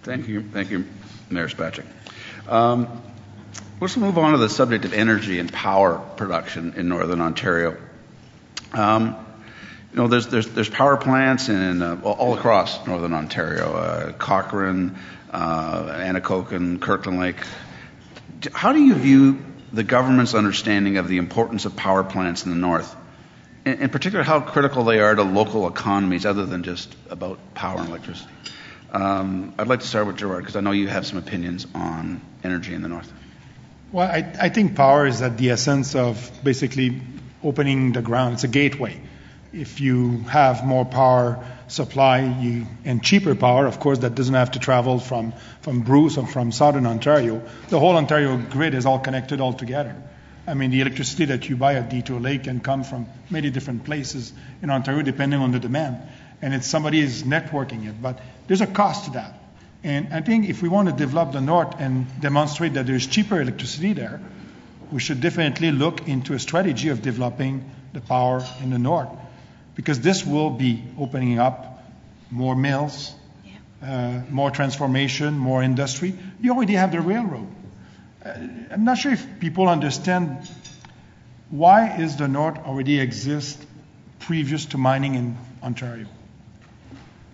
[0.02, 0.42] Thank you.
[0.42, 0.84] Thank you,
[1.30, 1.84] Mayor Spacek.
[2.48, 3.02] Um,
[3.80, 7.76] let's move on to the subject of energy and power production in Northern Ontario.
[8.72, 9.16] Um,
[9.90, 14.96] you know, there's, there's, there's power plants in, uh, all across Northern Ontario, uh, Cochrane,
[15.32, 17.36] uh, Anacostia, Kirkland Lake.
[18.52, 22.56] How do you view the government's understanding of the importance of power plants in the
[22.56, 22.94] north?
[23.64, 27.88] In particular, how critical they are to local economies other than just about power and
[27.88, 28.30] electricity?
[28.96, 32.22] Um, I'd like to start with Gerard because I know you have some opinions on
[32.42, 33.12] energy in the north.
[33.92, 37.02] Well, I, I, think power is at the essence of basically
[37.44, 38.34] opening the ground.
[38.34, 38.98] It's a gateway.
[39.52, 44.52] If you have more power supply you, and cheaper power, of course, that doesn't have
[44.52, 47.42] to travel from, from Bruce or from southern Ontario.
[47.68, 49.94] The whole Ontario grid is all connected all together.
[50.46, 53.84] I mean, the electricity that you buy at Detour Lake can come from many different
[53.84, 54.32] places
[54.62, 55.98] in Ontario depending on the demand
[56.42, 58.00] and it's somebody is networking it.
[58.00, 59.40] But there's a cost to that.
[59.82, 63.40] And I think if we want to develop the North and demonstrate that there's cheaper
[63.40, 64.20] electricity there,
[64.90, 69.08] we should definitely look into a strategy of developing the power in the North.
[69.74, 71.84] Because this will be opening up
[72.30, 73.14] more mills,
[73.82, 76.14] uh, more transformation, more industry.
[76.40, 77.46] You already have the railroad.
[78.24, 78.30] Uh,
[78.70, 80.50] I'm not sure if people understand
[81.50, 83.64] why is the North already exist
[84.18, 86.06] previous to mining in Ontario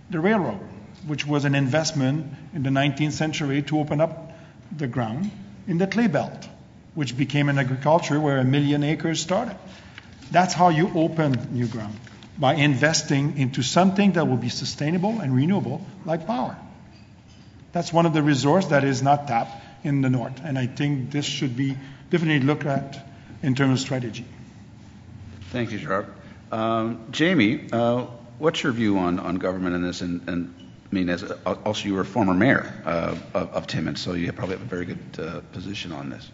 [0.09, 0.59] the railroad,
[1.07, 4.31] which was an investment in the 19th century to open up
[4.75, 5.31] the ground
[5.67, 6.47] in the clay belt,
[6.95, 9.55] which became an agriculture where a million acres started.
[10.31, 11.99] That's how you open new ground
[12.37, 16.57] by investing into something that will be sustainable and renewable, like power.
[17.71, 21.11] That's one of the resources that is not tapped in the north, and I think
[21.11, 21.77] this should be
[22.09, 23.05] definitely looked at
[23.41, 24.25] in terms of strategy.
[25.51, 26.07] Thank you, Gerard.
[26.51, 28.05] Um, Jamie, uh,
[28.39, 30.01] what's your view on, government in this?
[30.01, 30.53] And,
[30.91, 34.65] I mean, also you were a former mayor uh, of, Timmins, so you probably have
[34.65, 36.29] a very good uh, position on this.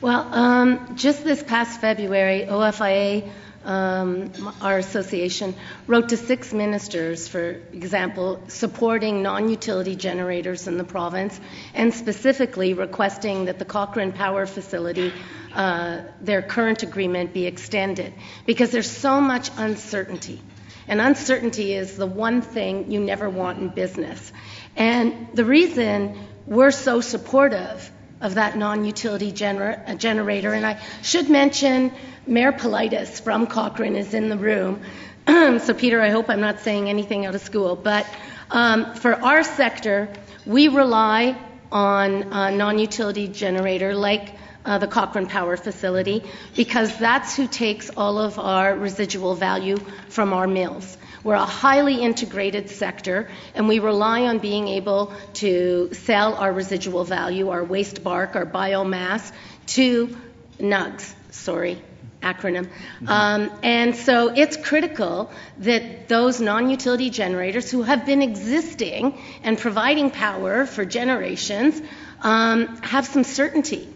[0.00, 3.28] Well, um, just this past February, OFIA,
[3.64, 5.54] um, our association,
[5.86, 11.38] wrote to six ministers, for example, supporting non utility generators in the province
[11.74, 15.12] and specifically requesting that the Cochrane Power Facility,
[15.52, 18.14] uh, their current agreement, be extended
[18.46, 20.40] because there's so much uncertainty
[20.88, 24.32] and uncertainty is the one thing you never want in business.
[24.74, 31.28] And the reason we're so supportive of that non utility gener- generator, and I should
[31.28, 31.92] mention
[32.26, 34.82] Mayor Politis from Cochrane is in the room.
[35.26, 37.76] so, Peter, I hope I'm not saying anything out of school.
[37.76, 38.06] But
[38.50, 40.08] um, for our sector,
[40.46, 41.36] we rely
[41.70, 46.22] on a non utility generator like uh, the Cochrane Power Facility
[46.56, 49.76] because that's who takes all of our residual value
[50.08, 50.96] from our mills.
[51.24, 57.04] We're a highly integrated sector, and we rely on being able to sell our residual
[57.04, 59.32] value, our waste bark, our biomass,
[59.68, 60.16] to
[60.60, 61.82] NUGS, sorry,
[62.22, 62.68] acronym.
[63.06, 69.58] Um, and so it's critical that those non utility generators who have been existing and
[69.58, 71.80] providing power for generations
[72.22, 73.88] um, have some certainty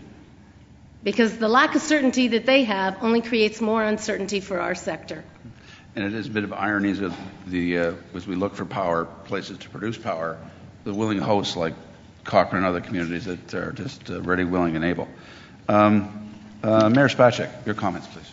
[1.02, 5.24] because the lack of certainty that they have only creates more uncertainty for our sector.
[5.96, 7.14] and it is a bit of ironies of
[7.46, 10.38] the, uh, as we look for power, places to produce power,
[10.84, 11.74] the willing hosts like
[12.24, 15.08] Cochrane and other communities that are just uh, ready, willing, and able.
[16.62, 18.30] Uh, Mayor Spacek, your comments, please.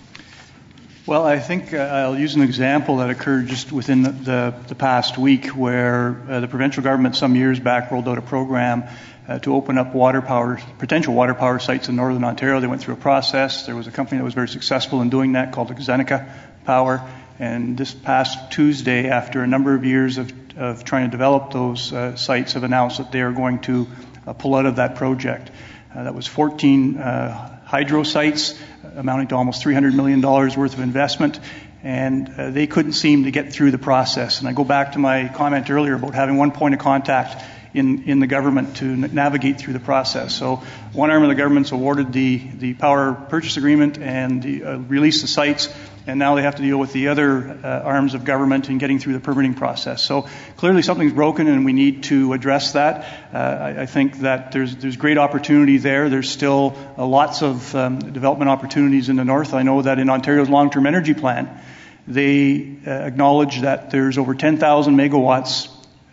[1.07, 4.75] Well, I think uh, I'll use an example that occurred just within the, the, the
[4.75, 8.83] past week where uh, the provincial government some years back rolled out a program
[9.27, 12.59] uh, to open up water power, potential water power sites in northern Ontario.
[12.59, 13.65] They went through a process.
[13.65, 16.31] There was a company that was very successful in doing that called Xeneca
[16.65, 17.01] Power.
[17.39, 21.91] And this past Tuesday, after a number of years of, of trying to develop those
[21.91, 23.87] uh, sites, have announced that they are going to
[24.27, 25.49] uh, pull out of that project.
[25.95, 28.59] Uh, that was 14 hydro sites
[28.95, 31.39] amounting to almost $300 million worth of investment,
[31.83, 34.39] and uh, they couldn't seem to get through the process.
[34.39, 38.03] And I go back to my comment earlier about having one point of contact in,
[38.03, 40.35] in the government to navigate through the process.
[40.35, 40.57] So
[40.93, 45.21] one arm of the government's awarded the, the power purchase agreement and the, uh, released
[45.21, 45.73] the sites,
[46.07, 48.97] and now they have to deal with the other uh, arms of government in getting
[48.97, 50.01] through the permitting process.
[50.01, 53.05] So clearly something's broken, and we need to address that.
[53.33, 56.09] Uh, I, I, think that there's there's great opportunity there.
[56.09, 59.53] There's still uh, lots of um, development opportunities in the north.
[59.53, 61.61] I know that in Ontario's long-term energy plan,
[62.07, 65.69] they uh, acknowledge that there's over 10,000 megawatts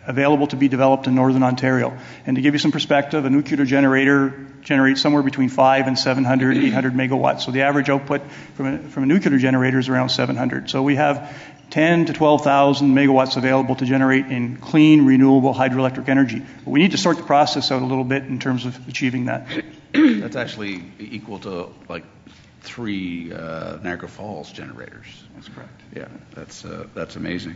[0.07, 1.97] available to be developed in northern Ontario.
[2.25, 6.57] And to give you some perspective, a nuclear generator generates somewhere between 5 and 700,
[6.57, 7.41] 800 megawatts.
[7.41, 8.21] So the average output
[8.55, 10.69] from a, from a nuclear generator is around 700.
[10.69, 11.37] So we have
[11.69, 16.39] 10 to 12,000 megawatts available to generate in clean, renewable hydroelectric energy.
[16.39, 19.25] But we need to sort the process out a little bit in terms of achieving
[19.25, 19.47] that.
[19.93, 22.05] That's actually equal to like
[22.61, 25.05] three uh, Niagara Falls generators.
[25.35, 25.81] That's correct.
[25.95, 27.55] Yeah, that's uh, that's amazing.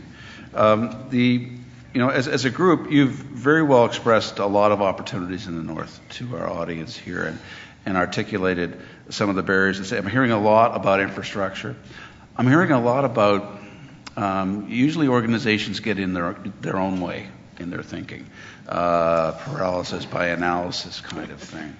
[0.54, 1.50] Um, the
[1.92, 5.56] you know, as, as a group, you've very well expressed a lot of opportunities in
[5.56, 7.38] the North to our audience here and,
[7.84, 8.80] and articulated
[9.10, 9.92] some of the barriers.
[9.92, 11.76] I'm hearing a lot about infrastructure.
[12.36, 13.60] I'm hearing a lot about
[14.16, 17.28] um, usually organizations get in their, their own way
[17.58, 18.26] in their thinking,
[18.68, 21.76] uh, paralysis by analysis kind of thing.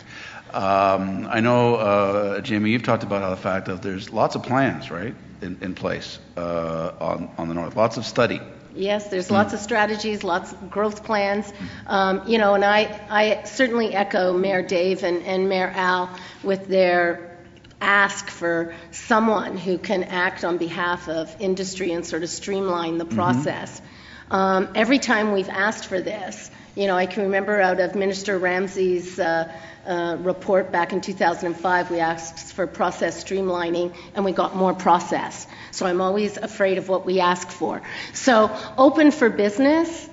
[0.53, 4.43] Um, I know, uh, Jamie, you've talked about how the fact that there's lots of
[4.43, 8.41] plans, right, in, in place uh, on, on the North, lots of study
[8.75, 11.53] Yes, there's lots of strategies, lots of growth plans.
[11.87, 16.11] Um, you know, and I, I certainly echo Mayor Dave and, and Mayor Al
[16.43, 17.39] with their
[17.81, 23.05] ask for someone who can act on behalf of industry and sort of streamline the
[23.05, 23.17] mm-hmm.
[23.17, 23.81] process.
[23.81, 24.35] Mm-hmm.
[24.35, 28.39] Um, every time we've asked for this, you know, I can remember out of Minister
[28.39, 29.53] Ramsay's uh,
[29.87, 35.47] uh, report back in 2005, we asked for process streamlining and we got more process.
[35.71, 37.83] So I'm always afraid of what we ask for.
[38.13, 40.09] So open for business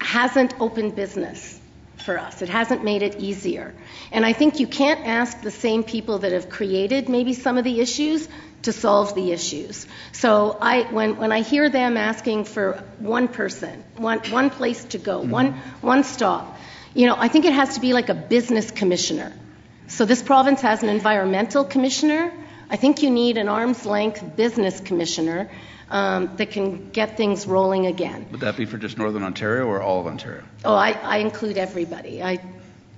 [0.00, 1.57] hasn't opened business
[2.08, 2.40] for us.
[2.40, 3.74] It hasn't made it easier.
[4.12, 7.64] And I think you can't ask the same people that have created maybe some of
[7.64, 8.26] the issues
[8.62, 9.86] to solve the issues.
[10.12, 14.98] So I, when, when I hear them asking for one person, one, one place to
[15.10, 15.30] go, mm-hmm.
[15.30, 15.52] one,
[15.82, 16.56] one stop,
[16.94, 19.30] you know, I think it has to be like a business commissioner.
[19.88, 22.32] So this province has an environmental commissioner.
[22.70, 25.50] I think you need an arm's length business commissioner
[25.90, 28.26] that can get things rolling again.
[28.30, 30.44] Would that be for just Northern Ontario or all of Ontario?
[30.64, 32.22] Oh, I, include everybody.
[32.22, 32.40] I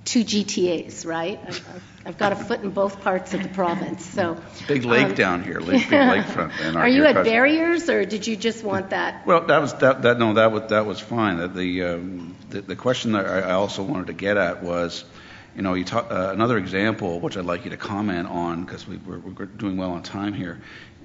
[0.05, 1.39] two GTAs, right?
[1.45, 4.05] I've, I've, got a foot in both parts of the province.
[4.05, 4.37] So
[4.67, 6.75] big lake um, down here, big lakefront.
[6.75, 9.25] Are you at barriers, or did you just want that?
[9.25, 10.01] Well, that was that.
[10.03, 11.53] that no, that was that was fine.
[11.53, 15.03] The um, the, question that I also wanted to get at was.
[15.53, 18.87] You know, you talk, uh, another example, which I'd like you to comment on, because
[18.87, 20.61] we, are doing well on time here,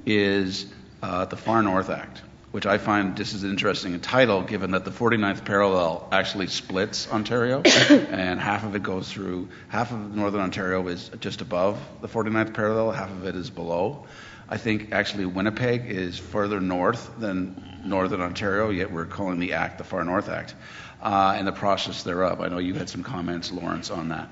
[0.07, 0.69] is uh,
[1.01, 2.23] the Far North Act
[2.57, 7.07] which I find just as interesting a title, given that the 49th parallel actually splits
[7.13, 12.09] Ontario, and half of it goes through, half of Northern Ontario is just above the
[12.09, 14.07] 49th parallel, half of it is below.
[14.49, 19.77] I think actually Winnipeg is further north than Northern Ontario, yet we're calling the Act
[19.77, 20.55] the Far North Act,
[21.03, 22.41] uh, and the process thereof.
[22.41, 24.31] I know you had some comments, Lawrence, on that.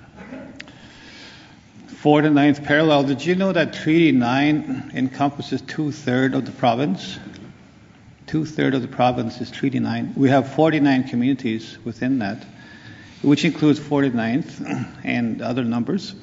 [1.88, 7.18] 49th parallel, did you know that Treaty 9 encompasses two thirds of the province?
[8.26, 10.14] two thirds of the province is Treaty 9.
[10.16, 12.44] We have 49 communities within that,
[13.22, 16.14] which includes 49th and other numbers.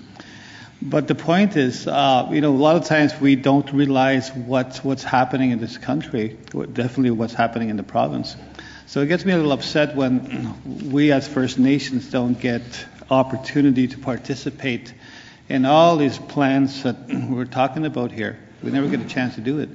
[0.82, 4.84] But the point is, uh, you know, a lot of times we don't realize what's
[4.84, 6.38] what's happening in this country,
[6.74, 8.36] definitely what's happening in the province.
[8.88, 12.64] So it gets me a little upset when we as First Nations don't get
[13.12, 14.94] opportunity to participate
[15.52, 16.96] in all these plans that
[17.30, 18.40] we're talking about here.
[18.64, 19.70] We never get a chance to do it.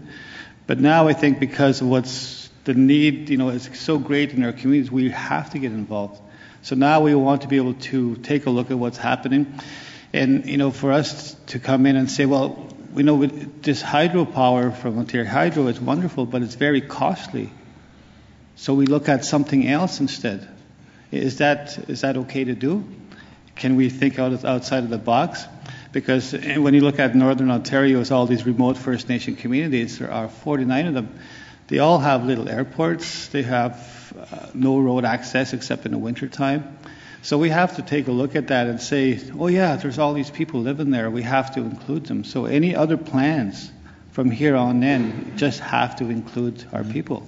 [0.66, 4.42] But now I think because of what's the need, you know, is so great in
[4.42, 6.20] our communities, we have to get involved.
[6.62, 9.60] So now we want to be able to take a look at what's happening.
[10.14, 14.74] And, you know, for us to come in and say, well, we know this hydropower
[14.74, 17.50] from Ontario Hydro is wonderful, but it's very costly.
[18.54, 20.48] So we look at something else instead.
[21.12, 22.82] Is that is that okay to do?
[23.56, 25.44] Can we think out outside of the box?
[25.92, 29.98] Because when you look at Northern Ontario, it's all these remote First Nation communities.
[29.98, 31.18] There are 49 of them.
[31.68, 33.28] They all have little airports.
[33.28, 36.78] They have uh, no road access except in the wintertime.
[37.22, 40.12] So we have to take a look at that and say, oh yeah, there's all
[40.12, 41.10] these people living there.
[41.10, 42.24] We have to include them.
[42.24, 43.72] So any other plans
[44.12, 47.26] from here on in just have to include our people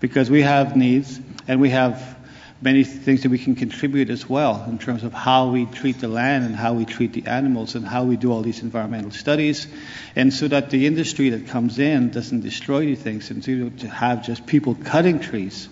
[0.00, 2.16] because we have needs and we have
[2.62, 6.08] many things that we can contribute as well in terms of how we treat the
[6.08, 9.66] land and how we treat the animals and how we do all these environmental studies.
[10.14, 13.30] And so that the industry that comes in doesn't destroy these things.
[13.30, 15.68] And to have just people cutting trees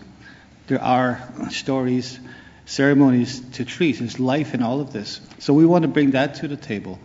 [0.69, 2.21] there are stories
[2.67, 3.99] ceremonies to trees.
[3.99, 5.21] There's life in all of this.
[5.39, 6.99] So we want to bring that to the table.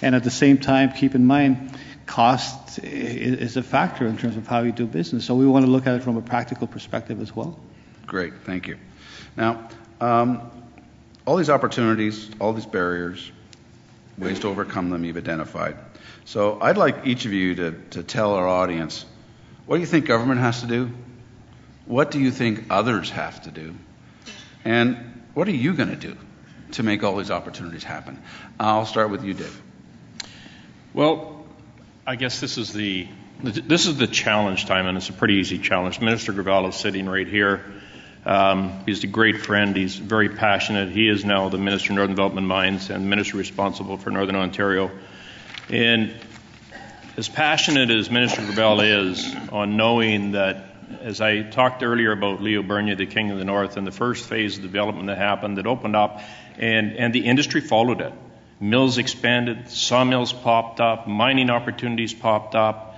[0.00, 4.46] And at the same time keep in mind cost is a factor in terms of
[4.46, 5.26] how you do business.
[5.26, 7.58] So we want to look at it from a practical perspective as well.
[8.06, 8.32] Great.
[8.44, 8.78] Thank you
[9.36, 9.68] now,
[10.00, 10.50] um,
[11.26, 13.30] all these opportunities, all these barriers,
[14.18, 15.76] ways to overcome them you've identified.
[16.24, 19.04] So I'd like each of you to, to tell our audience
[19.66, 20.90] what do you think government has to do?
[21.86, 23.74] What do you think others have to do?
[24.64, 26.16] And what are you going to do
[26.72, 28.22] to make all these opportunities happen?
[28.58, 29.62] I'll start with you, Dave.
[30.94, 31.46] Well,
[32.06, 33.08] I guess this is the
[33.42, 36.00] this is the challenge time, and it's a pretty easy challenge.
[36.00, 37.64] Minister Gravelle is sitting right here.
[38.24, 39.74] Um, he's a great friend.
[39.74, 40.90] He's very passionate.
[40.90, 44.90] He is now the Minister of Northern Development Mines and Minister responsible for Northern Ontario.
[45.68, 46.14] And
[47.16, 50.64] as passionate as Minister Gravelle is on knowing that,
[51.00, 54.28] as I talked earlier about Leo Bernier, the King of the North, and the first
[54.28, 56.20] phase of development that happened that opened up,
[56.58, 58.12] and, and the industry followed it.
[58.60, 62.91] Mills expanded, sawmills popped up, mining opportunities popped up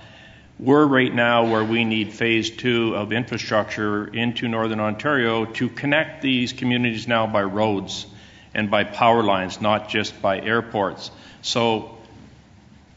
[0.57, 6.21] we're right now where we need phase two of infrastructure into Northern Ontario to connect
[6.21, 8.05] these communities now by roads
[8.53, 11.11] and by power lines, not just by airports.
[11.41, 11.97] So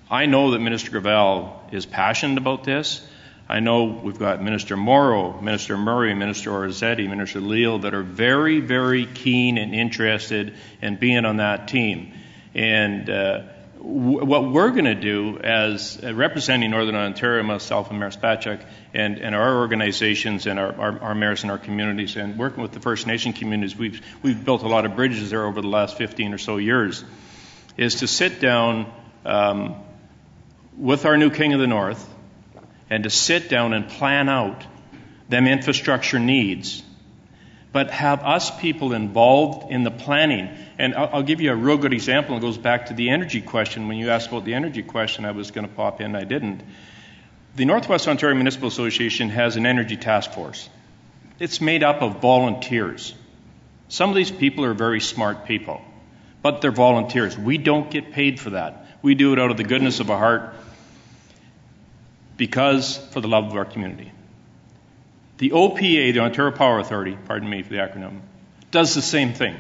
[0.09, 3.05] I know that Minister Gravelle is passionate about this.
[3.49, 8.61] I know we've got Minister Mauro, Minister Murray, Minister Orazietti, Minister Leal that are very,
[8.61, 12.13] very keen and interested in being on that team.
[12.55, 13.43] And uh,
[13.81, 19.19] what we're going to do as uh, representing Northern Ontario, myself and Mayor Spacek, and,
[19.19, 22.81] and our organizations and our, our, our, mayors and our communities, and working with the
[22.81, 26.35] First Nation communities, we've, we've built a lot of bridges there over the last 15
[26.35, 27.05] or so years,
[27.77, 28.93] is to sit down
[29.25, 29.77] um,
[30.77, 32.05] with our new King of the North
[32.91, 34.65] and to sit down and plan out
[35.29, 36.83] them infrastructure needs
[37.79, 40.49] but have us people involved in the planning.
[40.79, 42.37] And I'll, I'll, give you a real good example.
[42.37, 43.87] It goes back to the energy question.
[43.87, 46.65] When you asked about the energy question, I was going to pop in, I didn't.
[47.55, 50.69] The Northwest Ontario Municipal Association has an energy task force.
[51.39, 53.15] It's made up of volunteers.
[53.87, 55.81] Some of these people are very smart people,
[56.43, 57.39] but they're volunteers.
[57.39, 58.89] We don't get paid for that.
[59.03, 60.53] We do it out of the goodness of our heart
[62.37, 64.11] because for the love of our community.
[65.39, 68.21] The OPA, the Ontario Power Authority, pardon me for the acronym,
[68.71, 69.57] does the same thing.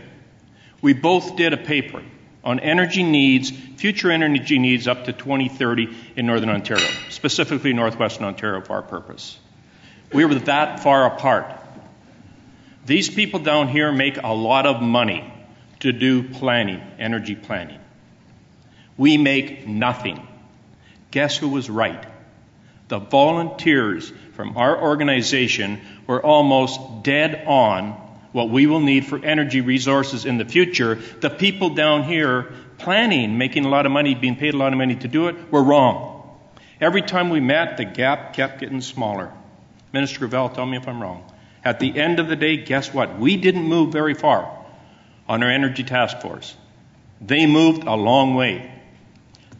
[0.80, 2.02] We both did a paper
[2.44, 8.60] on energy needs, future energy needs up to 2030 in Northern Ontario, specifically Northwestern Ontario
[8.60, 9.38] for our purpose.
[10.12, 11.54] We were that far apart.
[12.86, 15.30] These people down here make a lot of money
[15.80, 17.80] to do planning, energy planning.
[18.96, 20.26] We make nothing.
[21.10, 22.04] Guess who was right?
[22.88, 27.90] The volunteers from our organization were almost dead on
[28.30, 30.94] what we will need for energy resources in the future.
[30.94, 34.78] The people down here planning, making a lot of money, being paid a lot of
[34.78, 36.38] money to do it, were wrong.
[36.80, 39.32] Every time we met, the gap kept getting smaller.
[39.92, 41.28] Minister Gravelle, tell me if I'm wrong.
[41.64, 43.18] At the end of the day, guess what?
[43.18, 44.56] We didn't move very far
[45.28, 46.56] on our energy task force.
[47.20, 48.70] They moved a long way.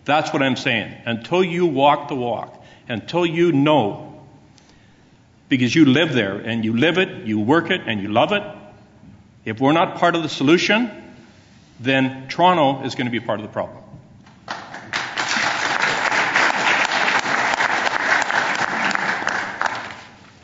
[0.05, 0.95] That's what I'm saying.
[1.05, 4.08] Until you walk the walk, until you know
[5.49, 8.43] because you live there and you live it, you work it, and you love it.
[9.45, 10.91] If we're not part of the solution,
[11.81, 13.83] then Toronto is going to be part of the problem.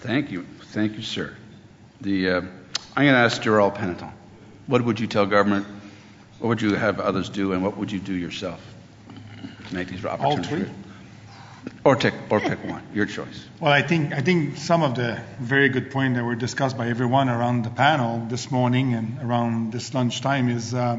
[0.01, 0.47] Thank you.
[0.73, 1.35] Thank you, sir.
[2.01, 4.13] The, uh, I'm going to ask Gerald Panneton.
[4.67, 5.67] What would you tell government?
[6.39, 8.61] What would you have others do, and what would you do yourself
[9.69, 10.51] to make these opportunities?
[10.51, 10.71] All three.
[11.85, 12.83] Or pick, or pick one.
[12.95, 13.47] Your choice.
[13.61, 16.89] Well, I think I think some of the very good points that were discussed by
[16.89, 20.99] everyone around the panel this morning and around this lunchtime is, uh,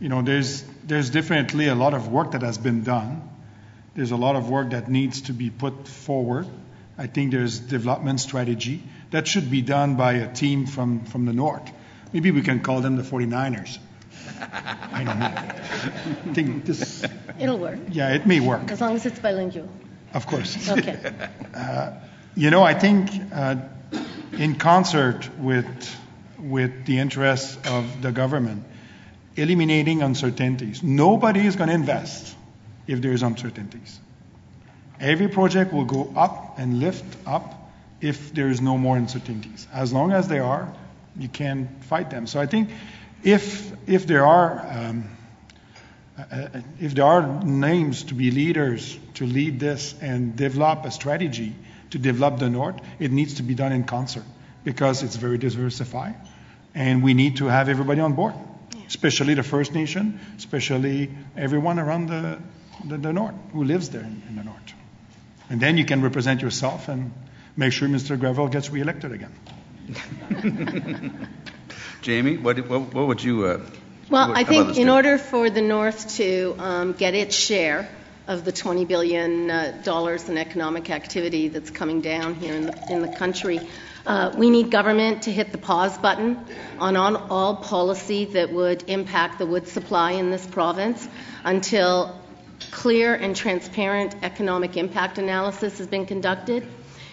[0.00, 3.28] you know, there's there's definitely a lot of work that has been done.
[3.94, 6.46] There's a lot of work that needs to be put forward.
[6.96, 11.32] I think there's development strategy that should be done by a team from, from the
[11.32, 11.70] north.
[12.12, 13.78] Maybe we can call them the 49ers.
[14.40, 15.26] I don't know.
[15.26, 17.04] I think this,
[17.38, 19.68] It'll work, yeah, it may work, as long as it's bilingual.
[20.14, 20.68] Of course.
[20.78, 21.14] Okay.
[22.36, 23.56] You know, I think uh,
[24.32, 25.66] in concert with,
[26.38, 28.64] with the interests of the government,
[29.36, 30.82] eliminating uncertainties.
[30.82, 32.36] Nobody is going to invest
[32.86, 33.98] if there's uncertainties.
[35.00, 37.54] Every project will go up and lift up
[38.00, 39.66] if there's no more uncertainties.
[39.72, 40.72] As long as there are,
[41.16, 42.26] you can fight them.
[42.26, 42.70] So I think
[43.22, 45.17] if if there are um, uh,
[46.80, 51.54] if there are names to be leaders to lead this and develop a strategy
[51.90, 54.24] to develop the North, it needs to be done in concert
[54.64, 56.14] because it's very diversified,
[56.74, 58.34] and we need to have everybody on board,
[58.86, 62.38] especially the First Nation, especially everyone around the
[62.84, 64.72] the, the North who lives there in, in the North.
[65.50, 67.12] And then you can represent yourself and
[67.56, 68.18] make sure Mr.
[68.18, 69.34] Gravelle gets reelected again.
[72.02, 73.46] Jamie, what, what, what would you?
[73.46, 73.60] Uh,
[74.10, 77.86] Well, I think in order for the North to um, get its share
[78.26, 83.60] of the $20 billion uh, in economic activity that's coming down here in the, country,
[84.06, 86.42] uh, we need government to hit the pause button
[86.78, 91.06] on, on all policy that would impact the wood supply in this province
[91.44, 92.18] until
[92.70, 96.66] clear and transparent economic impact analysis has been conducted.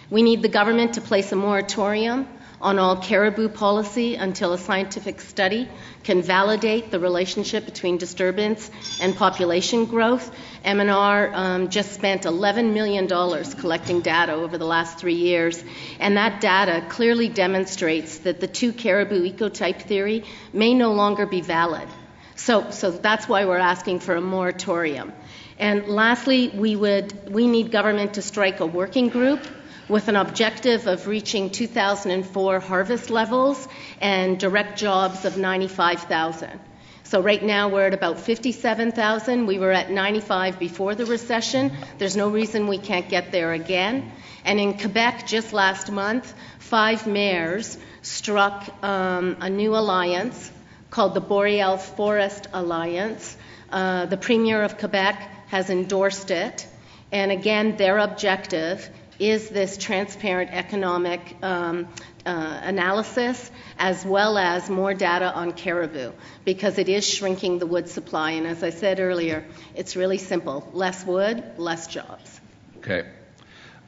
[0.10, 2.26] We need the government to place a moratorium
[2.66, 5.70] on all caribou policy until a scientific study
[6.03, 10.36] can validate the relationship between disturbance and population growth.
[10.66, 15.63] MNR um, just spent $11 million collecting data over the last three years,
[15.99, 21.41] and that data clearly demonstrates that the two caribou ecotype theory may no longer be
[21.41, 21.88] valid.
[22.36, 25.13] So, so that's why we're asking for a moratorium.
[25.59, 29.39] And lastly, we would we need government to strike a working group
[29.88, 33.68] with an objective of reaching 2004 harvest levels
[34.02, 36.60] and direct jobs of 95,000.
[37.04, 39.46] So right now we're at about 57,000.
[39.46, 41.72] We were at 95 before the recession.
[42.00, 44.12] There's no reason we can't get there again.
[44.44, 50.52] And in Quebec, just last month, five mayors struck um, a new alliance
[50.90, 53.38] called the Boreal Forest Alliance.
[53.72, 56.68] Uh, the Premier of Quebec has endorsed it.
[57.12, 61.88] And again, their objective is this transparent economic um,
[62.26, 66.11] uh, analysis as well as more data on caribou
[66.43, 68.32] because it is shrinking the wood supply.
[68.32, 69.45] And as I said earlier,
[69.76, 72.39] it's really simple less wood, less jobs.
[72.78, 73.07] Okay.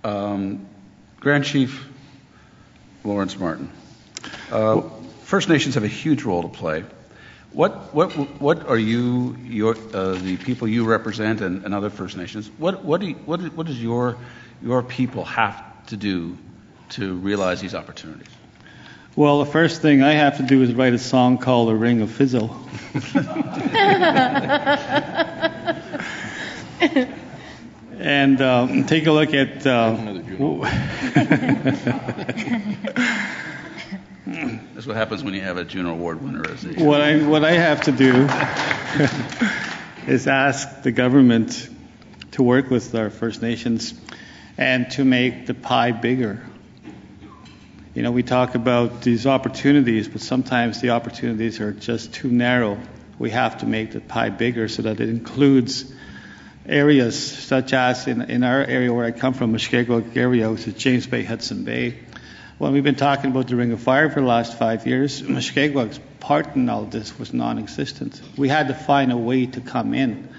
[0.04, 0.68] Um,
[1.20, 1.88] Grand Chief
[3.04, 3.72] Lawrence Martin.
[4.52, 4.82] Uh,
[5.24, 6.86] First Nations have a huge role to play.
[7.52, 9.36] What, are you,
[9.94, 14.16] uh, the people you represent and, other First Nations, what, what your,
[14.62, 16.38] your people have to do
[16.90, 18.28] to realize these opportunities?
[19.16, 22.02] Well, the first thing I have to do is write a song called "The Ring
[22.02, 22.56] of Fizzle."
[28.00, 29.66] and um, take a look at.
[29.66, 29.98] Uh,
[34.76, 36.84] That's what happens when you have a Juno Award winner as a.
[36.84, 38.28] what I what I have to do
[40.12, 41.68] is ask the government
[42.34, 44.00] to work with our First Nations
[44.58, 46.44] and to make the pie bigger.
[47.94, 52.80] You know, we talk about these opportunities, but sometimes the opportunities are just too narrow.
[53.18, 55.92] We have to make the pie bigger so that it includes
[56.68, 60.74] areas such as in, in our area where I come from, Mushkegowuk area, which is
[60.76, 61.98] James Bay, Hudson Bay.
[62.58, 66.00] When we've been talking about the Ring of Fire for the last five years, Mushkegowuk's
[66.20, 68.22] part in all this was non-existent.
[68.36, 70.30] We had to find a way to come in.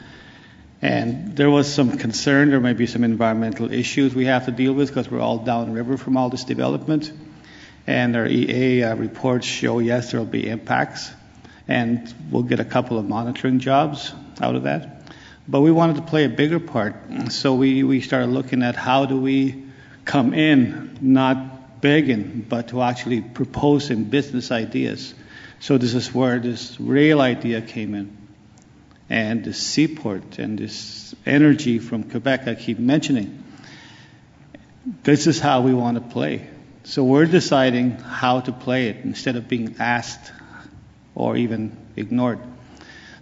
[0.80, 4.72] And there was some concern, there might be some environmental issues we have to deal
[4.72, 7.10] with because we're all downriver from all this development.
[7.86, 11.10] And our EA uh, reports show, yes, there will be impacts.
[11.66, 15.12] And we'll get a couple of monitoring jobs out of that.
[15.48, 16.94] But we wanted to play a bigger part.
[17.30, 19.64] So we, we started looking at how do we
[20.04, 25.14] come in, not begging, but to actually proposing business ideas.
[25.60, 28.17] So this is where this rail idea came in.
[29.10, 33.44] And the seaport and this energy from Quebec I keep mentioning.
[35.02, 36.46] This is how we want to play.
[36.84, 40.32] So we're deciding how to play it instead of being asked
[41.14, 42.38] or even ignored.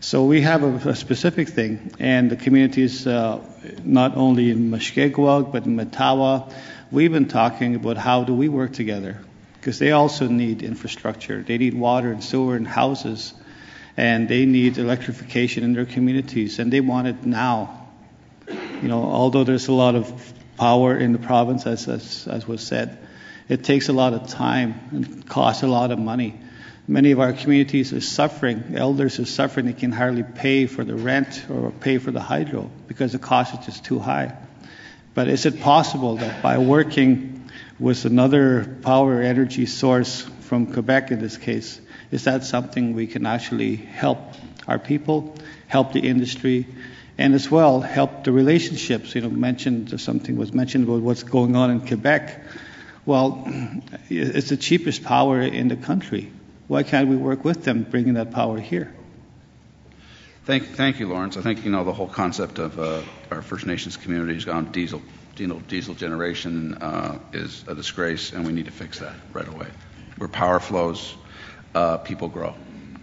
[0.00, 3.40] So we have a, a specific thing, and the communities, uh,
[3.82, 6.52] not only in Mushkegowuk, but in Matawa,
[6.92, 9.18] we've been talking about how do we work together,
[9.54, 11.42] because they also need infrastructure.
[11.42, 13.32] They need water and sewer and houses,
[13.96, 17.88] and they need electrification in their communities, and they want it now.
[18.48, 22.60] You know, although there's a lot of power in the province, as, as, as was
[22.60, 22.98] said,
[23.48, 26.38] it takes a lot of time and costs a lot of money.
[26.88, 28.74] Many of our communities are suffering.
[28.76, 29.66] Elders are suffering.
[29.66, 33.58] They can hardly pay for the rent or pay for the hydro because the cost
[33.58, 34.36] is just too high.
[35.14, 41.20] But is it possible that by working with another power energy source from Quebec in
[41.20, 41.80] this case,
[42.10, 44.18] is that something we can actually help
[44.68, 45.34] our people,
[45.68, 46.66] help the industry,
[47.18, 49.14] and as well help the relationships?
[49.14, 52.42] You know, mentioned something was mentioned about what's going on in Quebec.
[53.04, 53.44] Well,
[54.08, 56.32] it's the cheapest power in the country.
[56.66, 58.92] Why can't we work with them, bringing that power here?
[60.46, 61.36] Thank, thank you, Lawrence.
[61.36, 63.02] I think you know the whole concept of uh,
[63.32, 65.02] our First Nations communities on diesel,
[65.34, 69.66] diesel, diesel generation uh, is a disgrace, and we need to fix that right away.
[70.18, 71.14] Where power flows,
[71.76, 72.54] uh, people grow.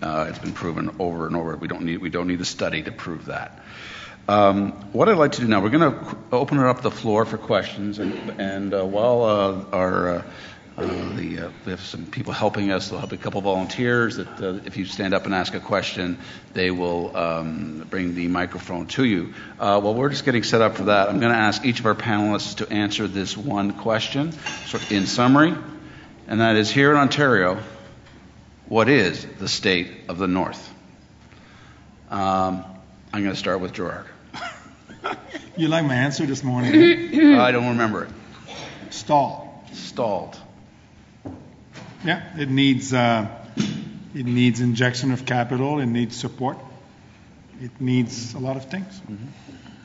[0.01, 1.55] Uh, it's been proven over and over.
[1.55, 3.59] We don't need we don't need a study to prove that.
[4.27, 7.37] Um, what I'd like to do now, we're going to open up the floor for
[7.37, 10.23] questions, and, and uh, while uh, our uh,
[10.77, 12.89] the, uh, we have some people helping us.
[12.89, 16.17] We'll have a couple volunteers that if you stand up and ask a question,
[16.53, 19.33] they will um, bring the microphone to you.
[19.57, 21.95] While we're just getting set up for that, I'm going to ask each of our
[21.95, 24.31] panelists to answer this one question
[24.65, 25.53] so in summary,
[26.27, 27.59] and that is here in Ontario,
[28.67, 30.69] what is the state of the North?
[32.09, 32.63] Um,
[33.11, 34.05] I'm going to start with Gerard.
[35.55, 37.35] You like my answer this morning?
[37.37, 38.09] I don't remember it.
[38.89, 39.47] Stalled.
[39.71, 40.35] Stalled.
[42.03, 43.27] Yeah, it needs uh,
[44.15, 45.79] it needs injection of capital.
[45.79, 46.57] It needs support.
[47.61, 48.99] It needs a lot of things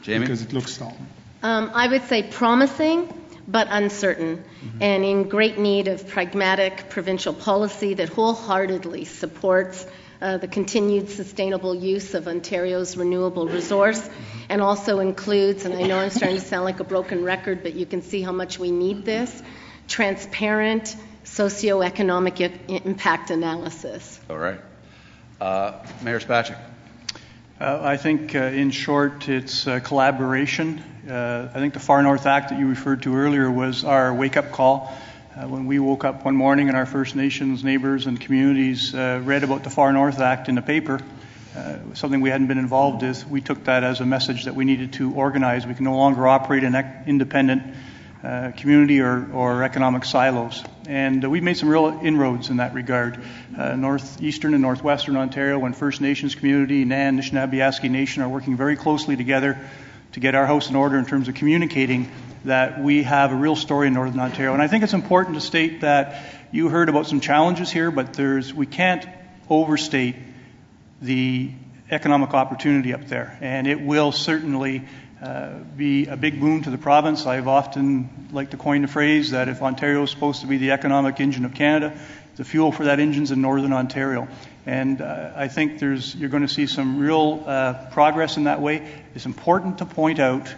[0.02, 0.20] Jamie?
[0.20, 0.96] because it looks stalled.
[1.42, 3.12] Um, I would say promising,
[3.48, 4.44] but uncertain,
[4.80, 9.86] and in great need of pragmatic provincial policy that wholeheartedly supports
[10.20, 14.06] uh, the continued sustainable use of Ontario's renewable resource,
[14.50, 17.74] and also includes, and I know I'm starting to sound like a broken record, but
[17.74, 19.42] you can see how much we need this,
[19.86, 20.94] transparent
[21.24, 24.20] socioeconomic i- impact analysis.
[24.28, 24.60] All right.
[25.40, 25.72] Uh,
[26.02, 26.58] Mayor Spacek.
[27.60, 30.82] Uh, I think, uh, in short, it's uh, collaboration.
[31.08, 34.36] Uh, I think the Far North Act that you referred to earlier was our wake
[34.36, 34.92] up call.
[35.34, 39.22] Uh, when we woke up one morning and our First Nations neighbors and communities uh,
[39.24, 41.00] read about the Far North Act in the paper,
[41.56, 44.66] uh, something we hadn't been involved with, we took that as a message that we
[44.66, 45.66] needed to organize.
[45.66, 47.62] We can no longer operate in ec- independent
[48.22, 50.62] uh, community or, or economic silos.
[50.86, 53.18] And uh, we've made some real inroads in that regard.
[53.56, 58.76] Northeastern and northwestern Ontario and First Nations community, Nan, Nishnawbe Aski Nation are working very
[58.76, 59.58] closely together
[60.18, 62.10] to get our house in order in terms of communicating
[62.44, 64.52] that we have a real story in Northern Ontario.
[64.52, 68.14] And I think it's important to state that you heard about some challenges here, but
[68.14, 69.06] there's we can't
[69.48, 70.16] overstate
[71.00, 71.52] the
[71.88, 74.82] economic opportunity up there, and it will certainly
[75.22, 77.24] uh, be a big boon to the province.
[77.24, 80.72] I've often liked to coin the phrase that if Ontario is supposed to be the
[80.72, 81.96] economic engine of Canada,
[82.34, 84.26] the fuel for that engine is in Northern Ontario.
[84.68, 88.60] And uh, I think there's, you're going to see some real uh, progress in that
[88.60, 88.86] way.
[89.14, 90.54] It's important to point out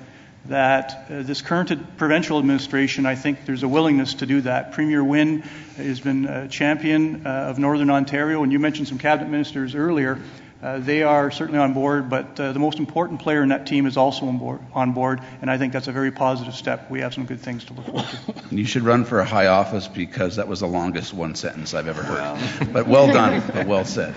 [0.47, 4.73] that uh, this current provincial administration, I think there's a willingness to do that.
[4.73, 5.43] Premier Wynne
[5.77, 10.19] has been a champion uh, of Northern Ontario, and you mentioned some cabinet ministers earlier.
[10.63, 13.87] Uh, they are certainly on board, but uh, the most important player in that team
[13.87, 16.91] is also on board, on board, and I think that's a very positive step.
[16.91, 18.35] We have some good things to look forward to.
[18.57, 21.89] You should run for a high office because that was the longest one sentence I've
[21.89, 22.69] ever heard.
[22.73, 24.15] But well done, but well said.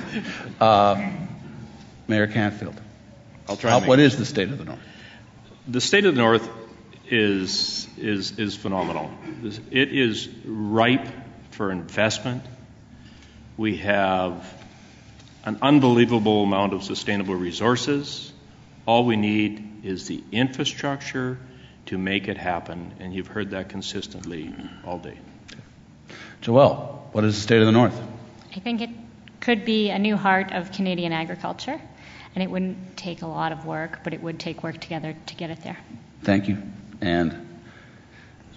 [0.60, 1.12] Uh,
[2.08, 2.80] Mayor Canfield.
[3.48, 4.80] I'll try How- what is the state of the North?
[5.66, 6.50] the state of the North
[7.10, 9.10] is is is phenomenal.
[9.72, 11.08] It is ripe
[11.52, 12.44] for investment.
[13.56, 14.46] We have
[15.46, 18.32] an unbelievable amount of sustainable resources.
[18.86, 21.38] All we need is the infrastructure
[21.88, 24.54] to make it happen, and you've heard that consistently
[24.86, 25.18] all day.
[26.42, 28.00] Joelle, what is the state of the North?
[28.56, 28.90] I think it
[29.42, 31.80] could be a new heart of Canadian agriculture,
[32.36, 35.36] and it wouldn't take a lot of work, but it would take work together to
[35.36, 35.78] get it there.
[36.24, 36.58] Thank you.
[37.02, 37.62] And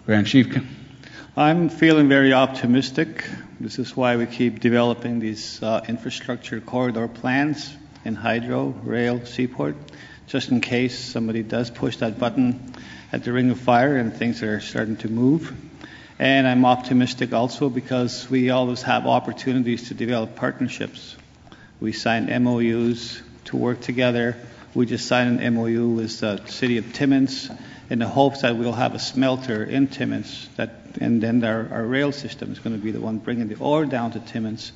[0.04, 0.56] Grand Chief,
[1.36, 3.24] I'm feeling very optimistic.
[3.58, 9.76] This is why we keep developing these uh, infrastructure corridor plans in hydro, rail, seaport,
[10.26, 12.74] just in case somebody does push that button
[13.12, 15.56] at the ring of fire and things are starting to move.
[16.18, 21.16] And I'm optimistic also because we always have opportunities to develop partnerships.
[21.80, 24.36] We sign MOUs to work together.
[24.74, 27.48] We just signed an MOU with the city of Timmins
[27.88, 30.70] in the hopes that we'll have a smelter in Timmins, that,
[31.00, 33.84] and then our, our rail system is going to be the one bringing the ore
[33.84, 34.72] down to Timmins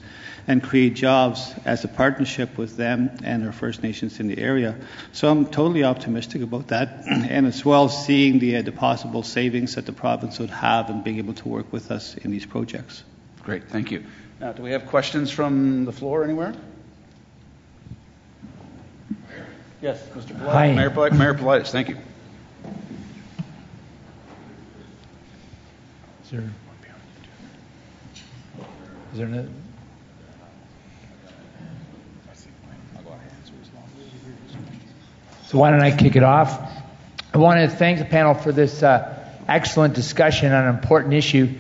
[0.46, 4.76] and create jobs as a partnership with them and our First Nations in the area.
[5.12, 9.74] So I'm totally optimistic about that, and as well seeing the, uh, the possible savings
[9.74, 13.02] that the province would have and being able to work with us in these projects.
[13.42, 14.04] Great, thank you.
[14.40, 16.54] Now, do we have questions from the floor anywhere?
[19.82, 20.38] Yes, Mr.
[20.38, 20.52] Politis.
[20.52, 20.72] Hi.
[20.72, 21.96] Mayor, Poli- Mayor Politis, thank you.
[26.32, 26.38] Is
[29.14, 29.48] there,
[35.46, 36.56] so why don't I kick it off?
[37.34, 41.52] I want to thank the panel for this uh, excellent discussion on an important issue,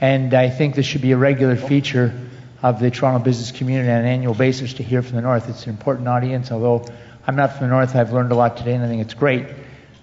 [0.00, 2.14] and I think this should be a regular feature
[2.62, 5.48] of the Toronto business community on an annual basis to hear from the North.
[5.48, 6.86] It's an important audience, although
[7.26, 9.48] I'm not from the North, I've learned a lot today, and I think it's great.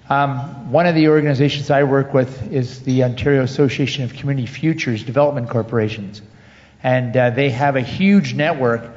[0.10, 5.04] Um, one of the organizations I work with is the Ontario Association of Community Futures
[5.04, 6.24] Development Corporations.
[6.82, 8.90] And uh, they have a huge network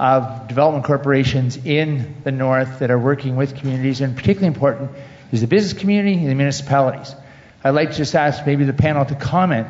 [0.00, 4.00] of development corporations in the North that are working with communities.
[4.00, 4.92] And particularly important
[5.32, 7.14] is the business community and the municipalities.
[7.62, 9.66] I'd like to just ask maybe the panel to comment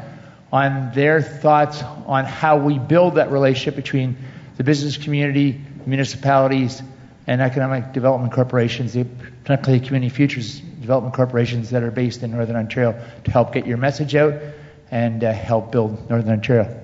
[0.53, 4.17] on their thoughts on how we build that relationship between
[4.59, 6.81] the business community, municipalities,
[7.27, 8.97] and economic development corporations,
[9.45, 12.93] particularly community futures development corporations that are based in Northern Ontario
[13.25, 14.35] to help get your message out
[14.91, 16.83] and uh, help build Northern Ontario.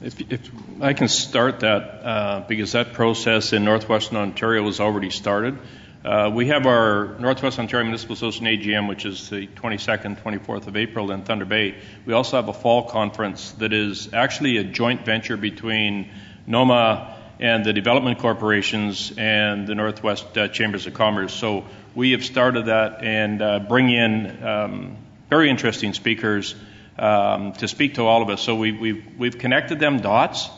[0.00, 5.10] If, if I can start that, uh, because that process in Northwestern Ontario was already
[5.10, 5.58] started.
[6.04, 10.76] Uh, we have our Northwest Ontario Municipal Association AGM, which is the 22nd, 24th of
[10.76, 11.74] April in Thunder Bay.
[12.06, 16.08] We also have a fall conference that is actually a joint venture between
[16.46, 21.34] NOMA and the development corporations and the Northwest uh, Chambers of Commerce.
[21.34, 24.96] So we have started that and uh, bring in um,
[25.28, 26.54] very interesting speakers
[26.96, 28.40] um, to speak to all of us.
[28.42, 30.48] So we, we've, we've connected them dots.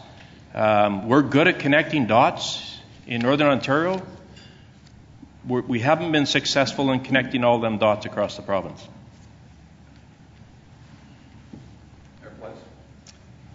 [0.54, 4.02] Um, we're good at connecting dots in Northern Ontario.
[5.48, 8.86] We're, we haven't been successful in connecting all them dots across the province.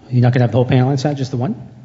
[0.09, 1.78] You're not going to have the whole panel that, just the one?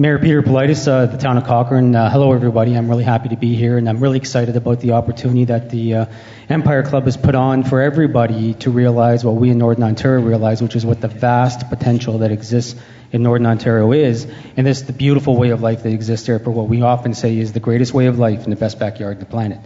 [0.00, 1.92] Mayor Peter Politis, uh, the town of Cochrane.
[1.92, 2.76] Uh, hello, everybody.
[2.76, 5.94] I'm really happy to be here, and I'm really excited about the opportunity that the
[5.94, 6.06] uh,
[6.48, 10.62] Empire Club has put on for everybody to realize what we in Northern Ontario realize,
[10.62, 12.80] which is what the vast potential that exists
[13.10, 16.52] in Northern Ontario is, and this the beautiful way of life that exists here for
[16.52, 19.18] what we often say is the greatest way of life in the best backyard on
[19.18, 19.58] the planet.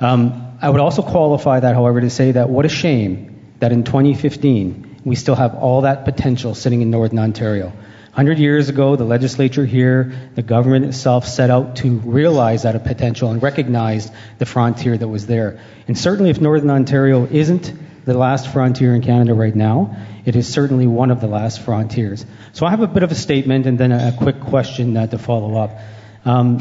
[0.00, 3.82] Um, I would also qualify that, however, to say that what a shame that in
[3.82, 7.72] 2015 we still have all that potential sitting in Northern Ontario.
[8.18, 13.30] 100 years ago, the legislature here, the government itself set out to realize that potential
[13.30, 15.60] and recognize the frontier that was there.
[15.86, 17.72] And certainly, if Northern Ontario isn't
[18.06, 22.26] the last frontier in Canada right now, it is certainly one of the last frontiers.
[22.54, 25.06] So I have a bit of a statement and then a, a quick question uh,
[25.06, 25.78] to follow up.
[26.24, 26.58] Um,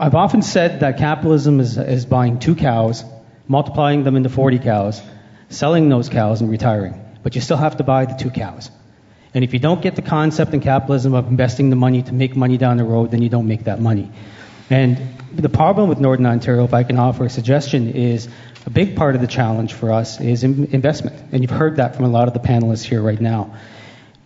[0.00, 3.04] I've often said that capitalism is, is buying two cows,
[3.46, 5.02] multiplying them into 40 cows,
[5.50, 6.98] selling those cows, and retiring.
[7.22, 8.70] But you still have to buy the two cows.
[9.34, 12.36] And if you don't get the concept in capitalism of investing the money to make
[12.36, 14.10] money down the road, then you don't make that money.
[14.70, 14.96] And
[15.32, 18.28] the problem with Northern Ontario, if I can offer a suggestion, is
[18.64, 21.20] a big part of the challenge for us is investment.
[21.32, 23.54] And you've heard that from a lot of the panelists here right now.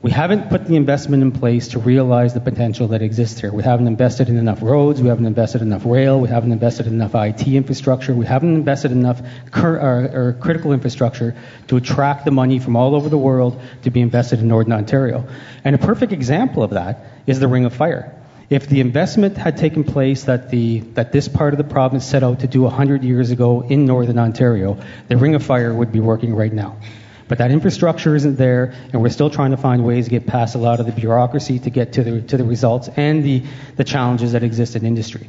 [0.00, 3.52] We haven't put the investment in place to realize the potential that exists here.
[3.52, 5.02] We haven't invested in enough roads.
[5.02, 6.20] We haven't invested enough rail.
[6.20, 8.14] We haven't invested in enough IT infrastructure.
[8.14, 9.20] We haven't invested enough
[9.50, 11.34] cur- or, or critical infrastructure
[11.66, 15.26] to attract the money from all over the world to be invested in Northern Ontario.
[15.64, 18.14] And a perfect example of that is the Ring of Fire.
[18.50, 22.22] If the investment had taken place that the that this part of the province set
[22.22, 24.78] out to do 100 years ago in Northern Ontario,
[25.08, 26.76] the Ring of Fire would be working right now.
[27.28, 30.54] But that infrastructure isn't there, and we're still trying to find ways to get past
[30.54, 33.44] a lot of the bureaucracy to get to the, to the results and the,
[33.76, 35.28] the challenges that exist in industry.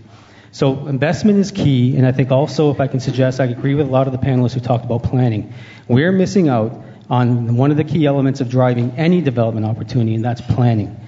[0.51, 3.87] So investment is key, and I think also, if I can suggest, I agree with
[3.87, 5.53] a lot of the panelists who talked about planning.
[5.87, 10.25] We're missing out on one of the key elements of driving any development opportunity, and
[10.25, 10.99] that's planning.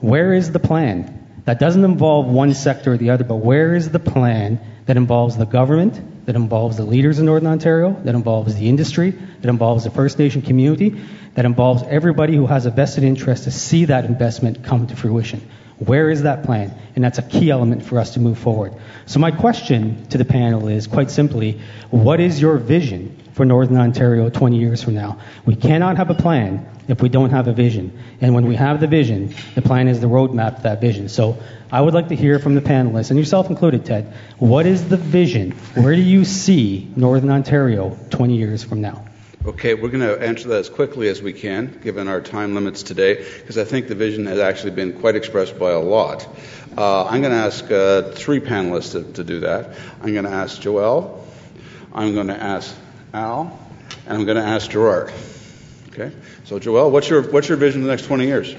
[0.00, 1.23] Where is the plan?
[1.44, 5.36] That doesn't involve one sector or the other, but where is the plan that involves
[5.36, 9.84] the government, that involves the leaders in Northern Ontario, that involves the industry, that involves
[9.84, 11.00] the First Nation community,
[11.34, 15.46] that involves everybody who has a vested interest to see that investment come to fruition.
[15.78, 16.72] Where is that plan?
[16.94, 18.74] And that's a key element for us to move forward.
[19.06, 23.76] So my question to the panel is quite simply, what is your vision for Northern
[23.76, 25.20] Ontario 20 years from now?
[25.44, 27.98] We cannot have a plan if we don't have a vision.
[28.20, 31.08] And when we have the vision, the plan is the roadmap to that vision.
[31.08, 31.38] So
[31.70, 34.96] I would like to hear from the panelists, and yourself included, Ted, what is the
[34.96, 35.52] vision?
[35.74, 39.04] Where do you see Northern Ontario 20 years from now?
[39.46, 42.82] Okay, we're going to answer that as quickly as we can, given our time limits
[42.82, 46.26] today, because I think the vision has actually been quite expressed by a lot.
[46.78, 49.76] Uh, I'm going to ask uh, three panelists to, to, do that.
[50.00, 51.20] I'm going to ask Joelle,
[51.92, 52.74] I'm going to ask
[53.14, 53.56] Al,
[54.06, 55.12] and I'm going to ask Gerard.
[55.90, 56.10] Okay,
[56.42, 58.54] so Joelle, what's your what's your vision for the next 20 years?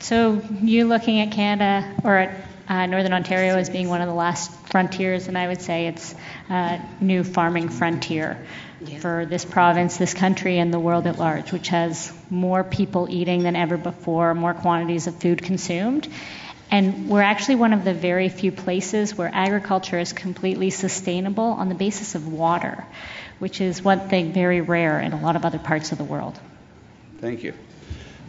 [0.00, 4.14] So you looking at Canada or at uh, Northern Ontario as being one of the
[4.14, 6.14] last frontiers, and I would say it's
[6.50, 8.44] a new farming frontier
[8.82, 8.98] yeah.
[8.98, 13.42] for this province, this country, and the world at large, which has more people eating
[13.42, 16.08] than ever before, more quantities of food consumed.
[16.72, 21.68] And we're actually one of the very few places where agriculture is completely sustainable on
[21.68, 22.82] the basis of water,
[23.40, 26.40] which is one thing very rare in a lot of other parts of the world.
[27.18, 27.52] Thank you.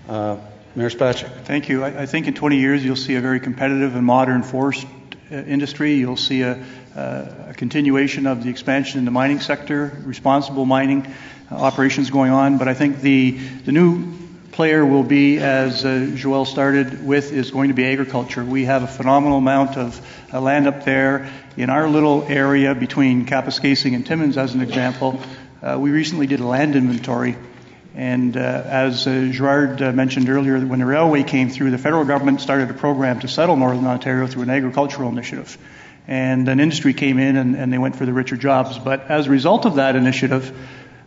[0.09, 0.35] Uh,
[0.75, 1.45] Mayor Spacek.
[1.45, 1.85] Thank you.
[1.85, 4.85] I, I, think in 20 years you'll see a very competitive and modern forest
[5.31, 5.93] uh, industry.
[5.93, 6.61] You'll see a,
[6.97, 11.07] uh, a, continuation of the expansion in the mining sector, responsible mining
[11.49, 12.57] uh, operations going on.
[12.57, 14.22] But I think the, the new
[14.53, 18.43] player will be, as uh, Joelle started with, is going to be agriculture.
[18.45, 19.99] We have a phenomenal amount of
[20.31, 21.31] uh, land up there.
[21.57, 25.19] In our little area between Kapuskasing and Timmins, as an example,
[25.61, 27.35] uh, we recently did a land inventory.
[27.95, 32.05] And uh, as uh, Gerard uh, mentioned earlier, when the railway came through, the federal
[32.05, 35.57] government started a program to settle Northern Ontario through an agricultural initiative.
[36.07, 38.77] And an industry came in and, and they went for the richer jobs.
[38.77, 40.55] But as a result of that initiative,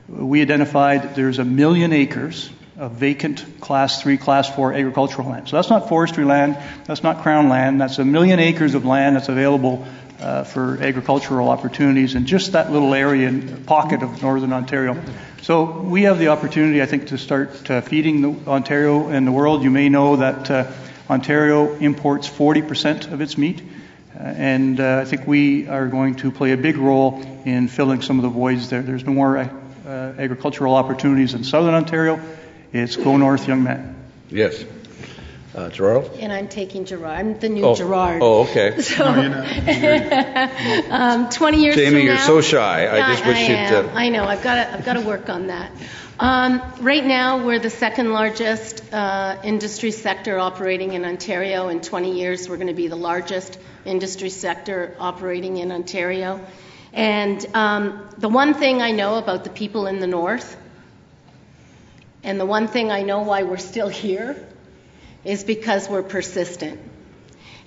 [0.09, 5.49] we identified there's a million acres of vacant class three, class four agricultural land.
[5.49, 9.17] So that's not forestry land, that's not crown land, that's a million acres of land
[9.17, 9.87] that's available
[10.21, 15.01] uh, for agricultural opportunities in just that little area and pocket of northern Ontario.
[15.43, 19.33] So we have the opportunity, I think, to start uh, feeding the Ontario and the
[19.33, 19.63] world.
[19.63, 20.73] You may know that uh,
[21.09, 23.63] Ontario imports 40% of its meat.
[24.15, 28.03] Uh, and uh, I think we are going to play a big role in filling
[28.03, 28.83] some of the voids there.
[28.83, 29.49] There's no more uh,
[30.19, 32.21] agricultural opportunities in southern Ontario.
[32.79, 33.95] It's go north, young man.
[34.29, 34.65] Yes.
[35.55, 36.11] Uh, Gerard?
[36.19, 37.19] And I'm taking Gerard.
[37.19, 37.75] I'm the new oh.
[37.75, 38.21] Gerard.
[38.23, 38.83] Oh, okay.
[38.83, 39.07] So,
[40.91, 42.87] um, 20 years Jamie, from you're now, so shy.
[42.87, 43.57] I just wish I you'd.
[43.57, 43.97] Am.
[43.97, 44.25] I know.
[44.25, 44.75] I've got to.
[44.75, 45.73] I've got to work on that.
[46.19, 51.69] Um, right now, we're the second largest uh, industry sector operating in Ontario.
[51.69, 56.41] In 20 years, we're going to be the largest industry sector operating in Ontario.
[56.93, 60.57] And um, the one thing I know about the people in the north,
[62.27, 64.37] and the one thing I know why we're still here,
[65.25, 66.81] is because we're persistent.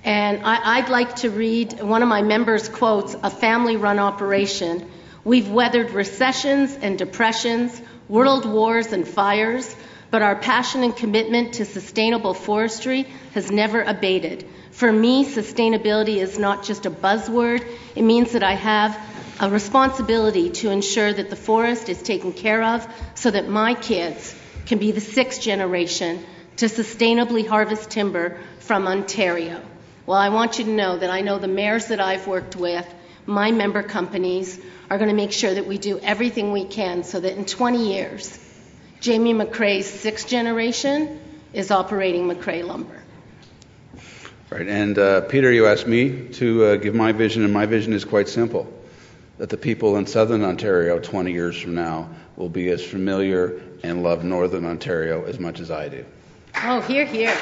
[0.04, 4.92] And I, would like to read one of my members' quotes a family run operation.
[5.24, 9.74] We've weathered recessions and depressions, world wars and fires,
[10.12, 13.04] but our passion and commitment to sustainable forestry
[13.34, 14.46] has never abated.
[14.72, 18.98] For me, sustainability is not just a buzzword, it means that I have
[19.40, 22.86] a responsibility to ensure that the forest is taken care of
[23.16, 24.36] so that my kids
[24.70, 26.24] can be the sixth generation
[26.58, 29.60] to sustainably harvest timber from Ontario.
[30.06, 32.88] Well, I want you to know that I know the mayors that I've worked with,
[33.26, 34.60] my member companies,
[34.90, 37.94] are going to make sure that we do everything we can so that in 20
[37.94, 38.38] years,
[39.02, 41.20] Jamie McRae's sixth generation
[41.52, 43.02] is operating McCrae Lumber.
[44.52, 47.94] Right, and uh, Peter, you asked me to uh, give my vision, and my vision
[47.94, 48.72] is quite simple
[49.40, 54.04] that the people in southern Ontario 20 years from now will be as familiar and
[54.04, 56.06] love northern Ontario as much as I do.
[56.62, 57.36] Oh, here, here.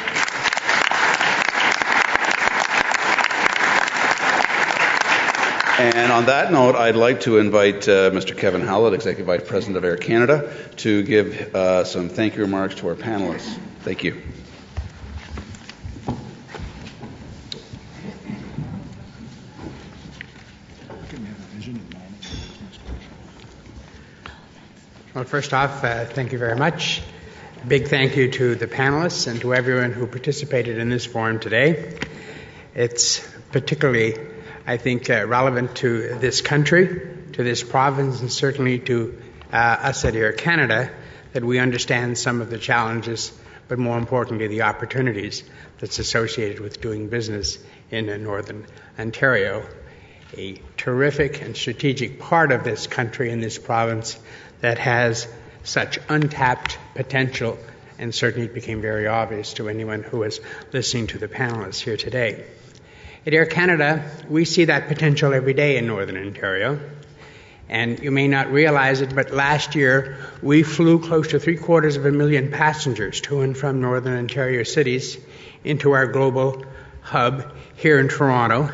[5.80, 8.36] And on that note, I'd like to invite uh, Mr.
[8.36, 12.76] Kevin Howlett, Executive Vice President of Air Canada, to give uh, some thank you remarks
[12.76, 13.60] to our panelists.
[13.82, 14.22] Thank you.
[25.18, 27.02] Well, first off, uh, thank you very much.
[27.68, 31.98] Big thank you to the panelists and to everyone who participated in this forum today.
[32.76, 34.16] It's particularly,
[34.68, 36.88] I think, uh, relevant to this country,
[37.34, 39.20] to this province, and certainly to
[39.52, 40.92] uh, us at Air Canada
[41.34, 43.34] that we understand some of the challenges,
[43.68, 45.44] but more importantly, the opportunities
[45.80, 47.58] that's associated with doing business
[47.90, 48.68] in uh, Northern
[49.00, 49.68] Ontario.
[50.38, 54.20] A terrific and strategic part of this country and this province
[54.62, 55.28] that has
[55.64, 57.58] such untapped potential
[58.00, 60.40] and certainly it became very obvious to anyone who was
[60.72, 62.46] listening to the panelists here today.
[63.26, 66.80] At Air Canada, we see that potential every day in Northern Ontario.
[67.70, 71.98] And you may not realize it, but last year we flew close to three quarters
[71.98, 75.18] of a million passengers to and from Northern Ontario cities
[75.64, 76.64] into our global
[77.02, 78.72] hub here in Toronto.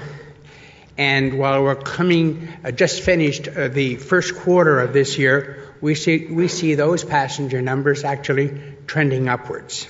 [0.98, 5.96] And while we're coming, uh, just finished uh, the first quarter of this year, we
[5.96, 9.88] see, we see those passenger numbers actually trending upwards.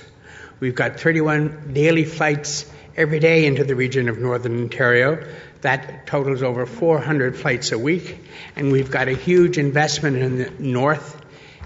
[0.60, 5.26] We've got 31 daily flights every day into the region of Northern Ontario.
[5.60, 8.24] That totals over 400 flights a week.
[8.56, 11.20] And we've got a huge investment in the north,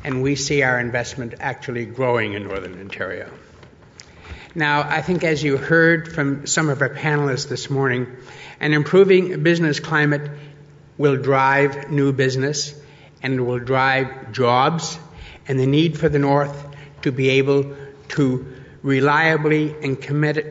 [0.05, 3.30] and we see our investment actually growing in Northern Ontario.
[4.55, 8.16] Now, I think as you heard from some of our panelists this morning,
[8.61, 10.30] an improving business climate
[10.96, 12.74] will drive new business
[13.22, 14.98] and will drive jobs
[15.46, 16.66] and the need for the North
[17.02, 17.76] to be able
[18.09, 18.46] to
[18.82, 20.04] reliably and,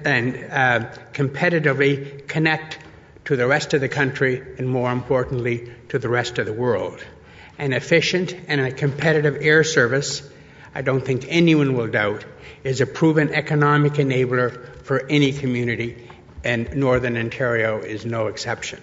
[0.05, 2.79] and uh, competitively connect
[3.25, 7.03] to the rest of the country and more importantly to the rest of the world.
[7.57, 10.27] An efficient and a competitive air service,
[10.73, 12.23] I don't think anyone will doubt,
[12.63, 16.07] is a proven economic enabler for any community,
[16.47, 18.81] and Northern Ontario is no exception.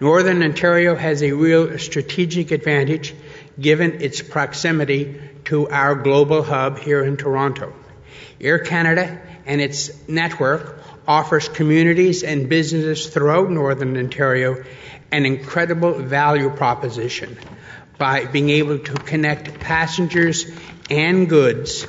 [0.00, 3.14] Northern Ontario has a real strategic advantage
[3.60, 7.72] given its proximity to our global hub here in Toronto.
[8.40, 14.64] Air Canada and its network offers communities and businesses throughout Northern Ontario
[15.12, 17.38] an incredible value proposition
[17.98, 20.50] by being able to connect passengers
[20.90, 21.86] and goods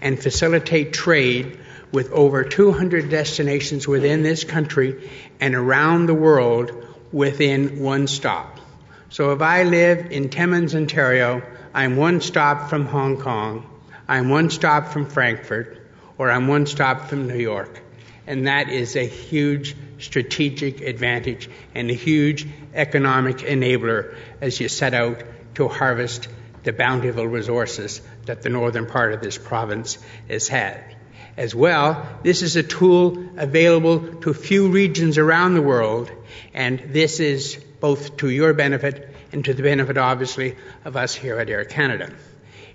[0.00, 1.59] and facilitate trade
[1.92, 5.10] with over 200 destinations within this country
[5.40, 6.72] and around the world
[7.12, 8.60] within one stop.
[9.08, 11.42] So if I live in Timmins, Ontario,
[11.74, 13.68] I'm one stop from Hong Kong,
[14.06, 15.78] I'm one stop from Frankfurt,
[16.16, 17.82] or I'm one stop from New York.
[18.26, 24.94] And that is a huge strategic advantage and a huge economic enabler as you set
[24.94, 25.22] out
[25.54, 26.28] to harvest
[26.62, 30.96] the bountiful resources that the northern part of this province has had.
[31.36, 36.10] As well, this is a tool available to few regions around the world,
[36.52, 41.38] and this is both to your benefit and to the benefit, obviously, of us here
[41.38, 42.12] at Air Canada.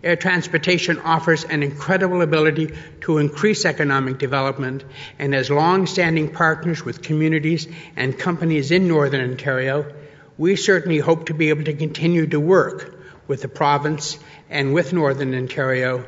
[0.03, 4.83] Air transportation offers an incredible ability to increase economic development,
[5.19, 9.91] and as long standing partners with communities and companies in Northern Ontario,
[10.37, 12.95] we certainly hope to be able to continue to work
[13.27, 16.05] with the province and with Northern Ontario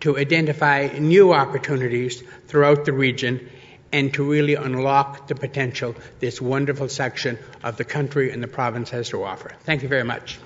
[0.00, 3.48] to identify new opportunities throughout the region
[3.92, 8.90] and to really unlock the potential this wonderful section of the country and the province
[8.90, 9.52] has to offer.
[9.64, 10.38] Thank you very much.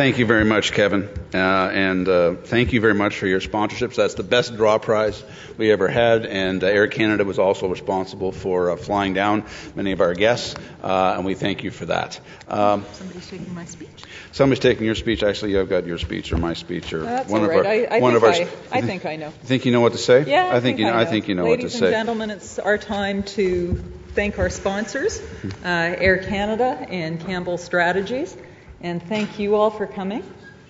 [0.00, 1.10] Thank you very much, Kevin.
[1.34, 3.96] Uh, and uh, thank you very much for your sponsorships.
[3.96, 5.22] That's the best draw prize
[5.58, 6.24] we ever had.
[6.24, 9.44] And uh, Air Canada was also responsible for uh, flying down
[9.74, 10.54] many of our guests.
[10.82, 12.18] Uh, and we thank you for that.
[12.48, 14.04] Um, Somebody's taking my speech?
[14.32, 15.22] Somebody's taking your speech.
[15.22, 17.66] Actually, I've got your speech or my speech or That's one of our.
[17.66, 18.30] I, I one think of our.
[18.30, 19.28] I, I think I know.
[19.42, 20.24] Think you know what to say?
[20.24, 20.86] Yeah, I, I think, you.
[20.86, 20.96] Know.
[20.96, 21.84] I think you know Ladies what to say.
[21.84, 23.74] Ladies and gentlemen, it's our time to
[24.14, 25.20] thank our sponsors,
[25.62, 28.34] uh, Air Canada and Campbell Strategies.
[28.82, 30.22] And thank you all for coming.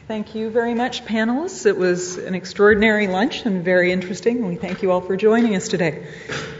[0.08, 1.64] Thank you very much, panelists.
[1.66, 4.48] It was an extraordinary lunch and very interesting.
[4.48, 6.08] We thank you all for joining us today.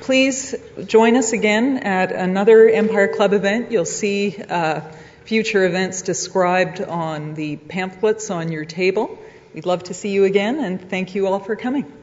[0.01, 0.55] Please
[0.87, 3.73] join us again at another Empire Club event.
[3.73, 4.83] You'll see uh,
[5.25, 9.19] future events described on the pamphlets on your table.
[9.53, 12.00] We'd love to see you again, and thank you all for coming.